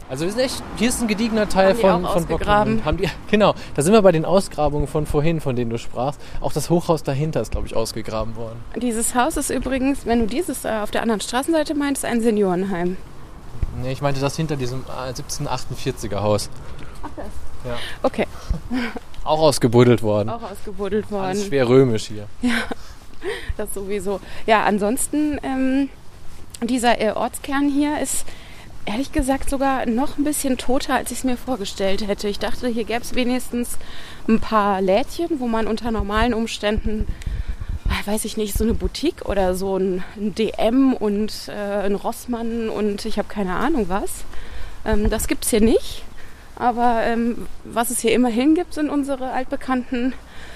[0.09, 2.27] Also wir sind echt, hier ist ein gediegener Teil von, von?
[2.27, 2.85] Bocklemünd.
[2.85, 6.21] Haben die, genau, da sind wir bei den Ausgrabungen von vorhin, von denen du sprachst.
[6.41, 8.59] Auch das Hochhaus dahinter ist, glaube ich, ausgegraben worden.
[8.83, 12.97] Dieses Haus ist übrigens, wenn du dieses äh, auf der anderen Straßenseite meinst, ein Seniorenheim.
[13.81, 16.51] Nee, ich meinte das hinter diesem äh, 1748er Haus.
[18.03, 18.27] Okay,
[19.31, 20.29] Auch ausgebuddelt worden.
[20.29, 21.49] auch ausgebuddelt Alles worden.
[21.49, 22.27] schwer römisch hier.
[23.59, 24.19] Das sowieso.
[24.47, 25.91] Ja, ansonsten, ähm,
[26.63, 28.25] dieser äh, Ortskern hier ist
[28.87, 32.29] ehrlich gesagt sogar noch ein bisschen toter, als ich es mir vorgestellt hätte.
[32.29, 33.77] Ich dachte, hier gäbe es wenigstens
[34.27, 37.07] ein paar Lädchen, wo man unter normalen Umständen,
[37.91, 41.95] ah, weiß ich nicht, so eine Boutique oder so ein, ein DM und äh, ein
[41.95, 44.25] Rossmann und ich habe keine Ahnung was.
[44.87, 46.05] Ähm, das gibt es hier nicht.
[46.57, 50.13] Aber ähm, was es hier immerhin gibt, sind unsere altbekannten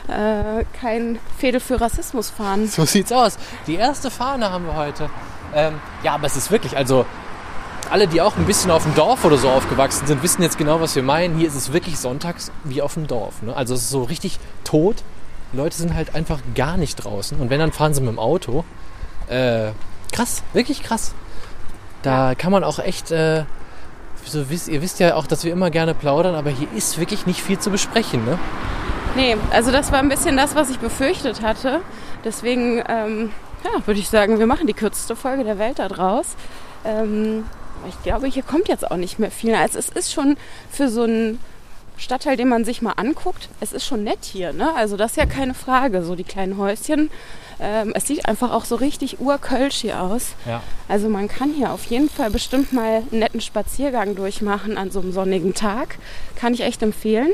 [0.09, 2.69] äh, kein Fädel für Rassismus fahren.
[2.69, 3.39] So sieht's aus.
[3.67, 5.09] Die erste Fahne haben wir heute.
[5.55, 7.07] Ähm, ja, aber es ist wirklich, also
[7.91, 10.81] alle, die auch ein bisschen auf dem Dorf oder so aufgewachsen sind, wissen jetzt genau,
[10.81, 11.37] was wir meinen.
[11.39, 13.43] Hier ist es wirklich sonntags wie auf dem Dorf.
[13.43, 13.55] Ne?
[13.55, 14.97] Also es ist so richtig tot.
[15.53, 17.39] Die Leute sind halt einfach gar nicht draußen.
[17.39, 18.65] Und wenn, dann fahren sie mit dem Auto.
[19.29, 19.71] Äh,
[20.13, 21.15] krass, wirklich krass.
[22.03, 23.45] Da kann man auch echt, äh,
[24.27, 27.27] so wisst, ihr wisst ja auch, dass wir immer gerne plaudern, aber hier ist wirklich
[27.27, 28.25] nicht viel zu besprechen.
[28.25, 28.39] Ne?
[29.17, 31.81] Nee, also das war ein bisschen das, was ich befürchtet hatte.
[32.25, 33.31] Deswegen, ähm,
[33.65, 36.37] ja, würde ich sagen, wir machen die kürzeste Folge der Welt da draus.
[36.85, 37.45] Ähm,
[37.89, 39.55] ich glaube, hier kommt jetzt auch nicht mehr viel.
[39.55, 40.37] Also es ist schon
[40.71, 41.39] für so einen
[41.97, 44.53] Stadtteil, den man sich mal anguckt, es ist schon nett hier.
[44.53, 44.75] Ne?
[44.75, 47.11] Also das ist ja keine Frage, so die kleinen Häuschen.
[47.61, 50.35] Ähm, es sieht einfach auch so richtig urkölsch hier aus.
[50.47, 50.63] Ja.
[50.89, 55.01] Also man kann hier auf jeden Fall bestimmt mal einen netten Spaziergang durchmachen an so
[55.01, 55.99] einem sonnigen Tag.
[56.37, 57.31] Kann ich echt empfehlen.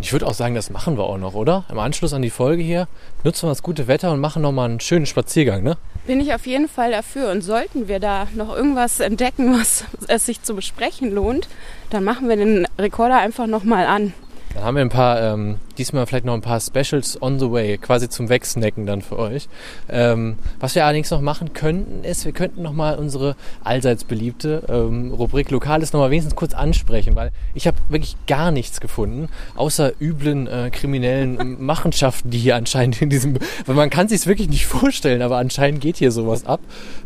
[0.00, 1.64] Ich würde auch sagen, das machen wir auch noch, oder?
[1.70, 2.88] Im Anschluss an die Folge hier
[3.22, 5.78] nutzen wir das gute Wetter und machen nochmal einen schönen Spaziergang, ne?
[6.06, 7.30] Bin ich auf jeden Fall dafür.
[7.30, 11.48] Und sollten wir da noch irgendwas entdecken, was es sich zu besprechen lohnt,
[11.88, 14.12] dann machen wir den Rekorder einfach nochmal an.
[14.52, 17.78] Dann haben wir ein paar ähm, diesmal vielleicht noch ein paar Specials on the way,
[17.78, 19.48] quasi zum Wegsnacken dann für euch.
[19.88, 24.62] Ähm, was wir allerdings noch machen könnten, ist, wir könnten noch mal unsere allseits beliebte
[24.68, 29.28] ähm, Rubrik Lokales noch mal wenigstens kurz ansprechen, weil ich habe wirklich gar nichts gefunden,
[29.54, 34.48] außer üblen äh, kriminellen Machenschaften, die hier anscheinend in diesem, weil man kann sich wirklich
[34.48, 36.60] nicht vorstellen, aber anscheinend geht hier sowas ab.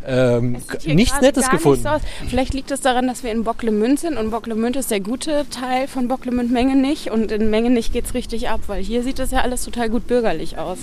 [0.07, 1.83] Ähm, nichts Nettes gefunden.
[1.83, 2.03] Nicht so aus.
[2.29, 5.89] Vielleicht liegt es daran, dass wir in Bocklemünd sind und Bocklemünd ist der gute Teil
[5.89, 9.65] von Bocklemünd-Mengenich und in Mengenich geht es richtig ab, weil hier sieht das ja alles
[9.65, 10.79] total gut bürgerlich aus.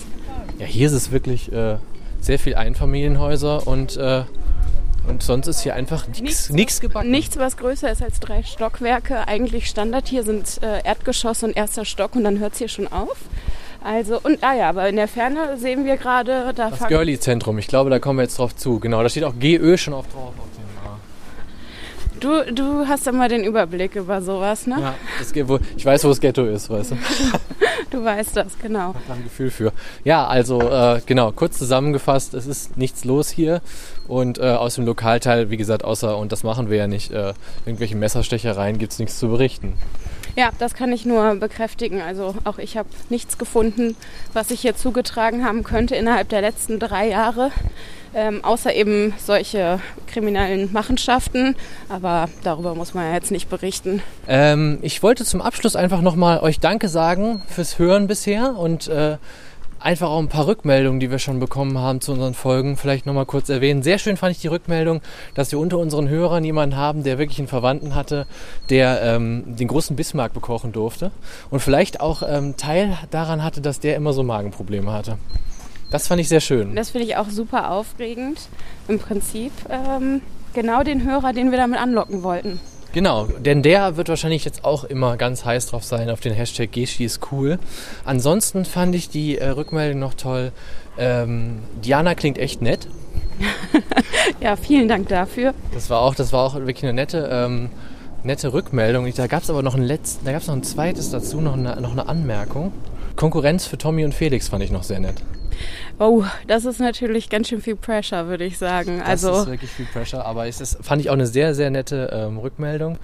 [0.60, 1.78] Ja, hier ist es wirklich äh,
[2.22, 4.24] sehr viel Einfamilienhäuser und, äh,
[5.08, 7.12] und sonst ist hier einfach nichts gebacken.
[7.12, 9.28] Nichts, was größer ist als drei Stockwerke.
[9.28, 12.88] Eigentlich Standard hier sind äh, Erdgeschoss und erster Stock und dann hört es hier schon
[12.88, 13.18] auf.
[13.84, 17.68] Also, und ah ja, aber in der Ferne sehen wir gerade, da Das Girly-Zentrum, ich
[17.68, 18.80] glaube, da kommen wir jetzt drauf zu.
[18.80, 20.34] Genau, da steht auch GÖ schon auf drauf.
[22.20, 24.78] Du, du hast immer den Überblick über sowas, ne?
[24.80, 26.96] ja, das ich weiß, wo das Ghetto ist, weißt du.
[27.92, 28.94] Du weißt das, genau.
[29.08, 29.72] da ein Gefühl für.
[30.04, 33.62] Ja, also äh, genau, kurz zusammengefasst, es ist nichts los hier.
[34.08, 37.34] Und äh, aus dem Lokalteil, wie gesagt, außer, und das machen wir ja nicht, äh,
[37.66, 39.74] irgendwelche Messerstechereien gibt es nichts zu berichten.
[40.36, 42.02] Ja, das kann ich nur bekräftigen.
[42.02, 43.96] Also auch ich habe nichts gefunden,
[44.34, 47.52] was sich hier zugetragen haben könnte innerhalb der letzten drei Jahre.
[48.18, 51.56] Ähm, außer eben solche kriminellen Machenschaften.
[51.90, 54.02] Aber darüber muss man ja jetzt nicht berichten.
[54.28, 59.18] Ähm, ich wollte zum Abschluss einfach nochmal euch Danke sagen fürs Hören bisher und äh,
[59.86, 63.26] einfach auch ein paar Rückmeldungen, die wir schon bekommen haben zu unseren Folgen, vielleicht nochmal
[63.26, 63.84] kurz erwähnen.
[63.84, 65.02] Sehr schön fand ich die Rückmeldung,
[65.36, 68.26] dass wir unter unseren Hörern jemanden haben, der wirklich einen Verwandten hatte,
[68.70, 71.12] der ähm, den großen Bismarck bekochen durfte
[71.52, 75.18] und vielleicht auch ähm, Teil daran hatte, dass der immer so Magenprobleme hatte.
[75.90, 76.76] Das fand ich sehr schön.
[76.76, 78.40] Das finde ich auch super aufregend.
[78.88, 80.22] Im Prinzip ähm,
[80.54, 82.60] genau den Hörer, den wir damit anlocken wollten.
[82.94, 86.72] Genau, denn der wird wahrscheinlich jetzt auch immer ganz heiß drauf sein auf den Hashtag
[86.72, 87.60] Geschi ist cool.
[88.06, 90.54] Ansonsten fand ich die äh, Rückmeldung noch toll.
[90.98, 92.88] Ähm, Diana klingt echt nett.
[94.42, 95.54] Ja, vielen Dank dafür.
[95.74, 97.70] Das war auch, das war auch wirklich eine nette, ähm,
[98.24, 99.12] nette Rückmeldung.
[99.16, 101.54] Da gab es aber noch ein letzt, da gab es noch ein zweites dazu, noch
[101.54, 102.72] eine, noch eine Anmerkung.
[103.16, 105.16] Konkurrenz für Tommy und Felix fand ich noch sehr nett.
[106.00, 109.00] Oh, das ist natürlich ganz schön viel Pressure, würde ich sagen.
[109.00, 111.70] Das Also ist wirklich viel Pressure, aber es ist, fand ich auch eine sehr, sehr
[111.70, 112.98] nette ähm, Rückmeldung.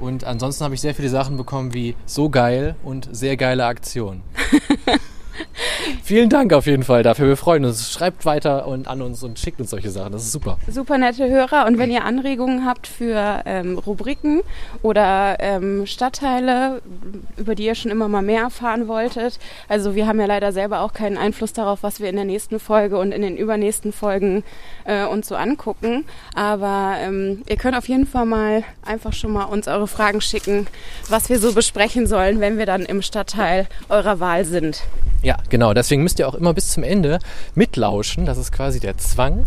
[0.00, 4.22] Und ansonsten habe ich sehr viele Sachen bekommen wie so geil und sehr geile Aktion.
[6.12, 7.26] Vielen Dank auf jeden Fall dafür.
[7.26, 7.90] Wir freuen uns.
[7.90, 10.12] Schreibt weiter und an uns und schickt uns solche Sachen.
[10.12, 10.58] Das ist super.
[10.68, 11.64] super nette Hörer.
[11.64, 14.42] Und wenn ihr Anregungen habt für ähm, Rubriken
[14.82, 16.82] oder ähm, Stadtteile,
[17.38, 19.38] über die ihr schon immer mal mehr erfahren wolltet,
[19.70, 22.60] also wir haben ja leider selber auch keinen Einfluss darauf, was wir in der nächsten
[22.60, 24.44] Folge und in den übernächsten Folgen
[24.84, 26.04] äh, uns so angucken.
[26.34, 30.66] Aber ähm, ihr könnt auf jeden Fall mal einfach schon mal uns eure Fragen schicken,
[31.08, 34.82] was wir so besprechen sollen, wenn wir dann im Stadtteil eurer Wahl sind.
[35.22, 35.72] Ja, genau.
[35.72, 37.18] Deswegen müsst ihr auch immer bis zum Ende
[37.54, 38.26] mitlauschen.
[38.26, 39.46] Das ist quasi der Zwang.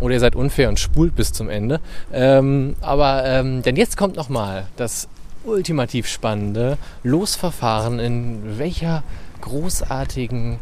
[0.00, 1.80] Oder ihr seid unfair und spult bis zum Ende.
[2.12, 5.08] Ähm, aber ähm, denn jetzt kommt nochmal das
[5.44, 9.02] ultimativ spannende Losverfahren, in welcher
[9.40, 10.58] großartigen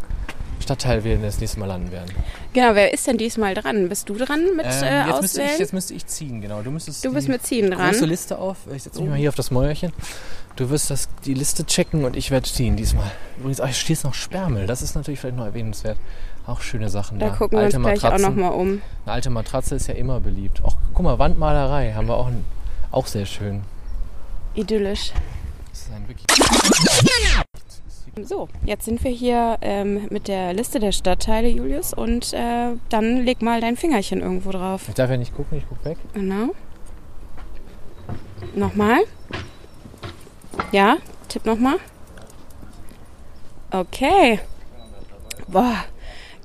[0.60, 2.10] Stadtteil wir das nächste Mal landen werden.
[2.52, 3.88] Genau, wer ist denn diesmal dran?
[3.88, 5.50] Bist du dran mit Ähm, äh, jetzt, müsste Auswählen?
[5.54, 6.62] ich, jetzt müsste ich ziehen, genau.
[6.62, 7.90] Du, müsstest Du bist mit Ziehen dran.
[7.90, 8.58] große Liste auf.
[8.74, 9.92] Ich setze mich mal hier auf das Mäuerchen.
[10.56, 13.10] Du wirst das, die Liste checken und ich werde ziehen diesmal.
[13.38, 14.66] Übrigens, ach, hier steht noch Sperrmüll.
[14.66, 15.96] Das ist natürlich vielleicht noch erwähnenswert.
[16.46, 17.36] Auch schöne Sachen Da da.
[17.36, 18.82] gucken wir uns Alte gleich auch nochmal um.
[19.06, 20.62] Eine alte Matratze ist ja immer beliebt.
[20.64, 22.44] Auch, guck mal, Wandmalerei haben wir auch, ein,
[22.90, 23.62] auch sehr schön.
[24.54, 25.12] Idyllisch.
[25.70, 26.26] Das ist ein wirklich
[28.28, 33.24] So, jetzt sind wir hier ähm, mit der Liste der Stadtteile, Julius, und äh, dann
[33.24, 34.82] leg mal dein Fingerchen irgendwo drauf.
[34.88, 35.96] ich darf ja nicht gucken, ich guck weg.
[36.12, 36.50] Genau.
[38.54, 38.98] Nochmal.
[40.70, 40.96] Ja,
[41.28, 41.76] tipp nochmal.
[43.70, 44.40] Okay.
[45.48, 45.84] Boah,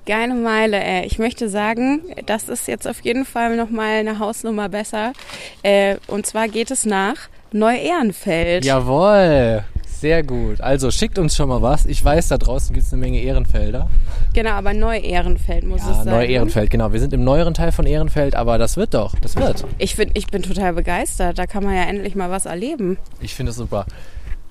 [0.06, 1.06] geile Meile, ey.
[1.06, 5.14] Ich möchte sagen, das ist jetzt auf jeden Fall nochmal eine Hausnummer besser.
[5.64, 8.66] Äh, und zwar geht es nach Neu-Ehrenfeld.
[8.66, 9.64] Jawohl!
[10.00, 10.62] Sehr gut.
[10.62, 11.86] Also schickt uns schon mal was.
[11.86, 13.90] Ich weiß, da draußen gibt es eine Menge Ehrenfelder.
[14.34, 16.14] Genau, aber Neu-Ehrenfeld muss es Ja, sein.
[16.14, 16.94] Neu-Ehrenfeld, genau.
[16.94, 19.16] Wir sind im neueren Teil von Ehrenfeld, aber das wird doch.
[19.22, 19.66] Das wird.
[19.80, 21.40] Ich, find, ich bin total begeistert.
[21.40, 22.98] Da kann man ja endlich mal was erleben.
[23.22, 23.86] Ich finde es super.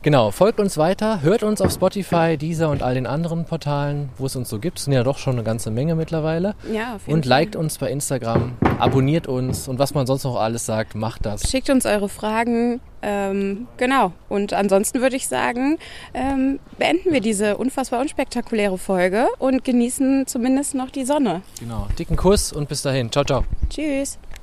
[0.03, 4.27] Genau, folgt uns weiter, hört uns auf Spotify, Deezer und all den anderen Portalen, wo
[4.27, 4.79] es uns so gibt.
[4.79, 6.55] Es sind ja doch schon eine ganze Menge mittlerweile.
[6.73, 10.37] Ja, auf jeden Und liked uns bei Instagram, abonniert uns und was man sonst noch
[10.37, 11.51] alles sagt, macht das.
[11.51, 12.81] Schickt uns eure Fragen.
[13.03, 14.13] Ähm, genau.
[14.29, 15.79] Und ansonsten würde ich sagen,
[16.15, 21.43] ähm, beenden wir diese unfassbar unspektakuläre Folge und genießen zumindest noch die Sonne.
[21.61, 21.89] Genau.
[21.99, 23.11] Dicken Kuss und bis dahin.
[23.13, 23.45] Ciao, ciao.
[23.71, 24.19] Tschüss.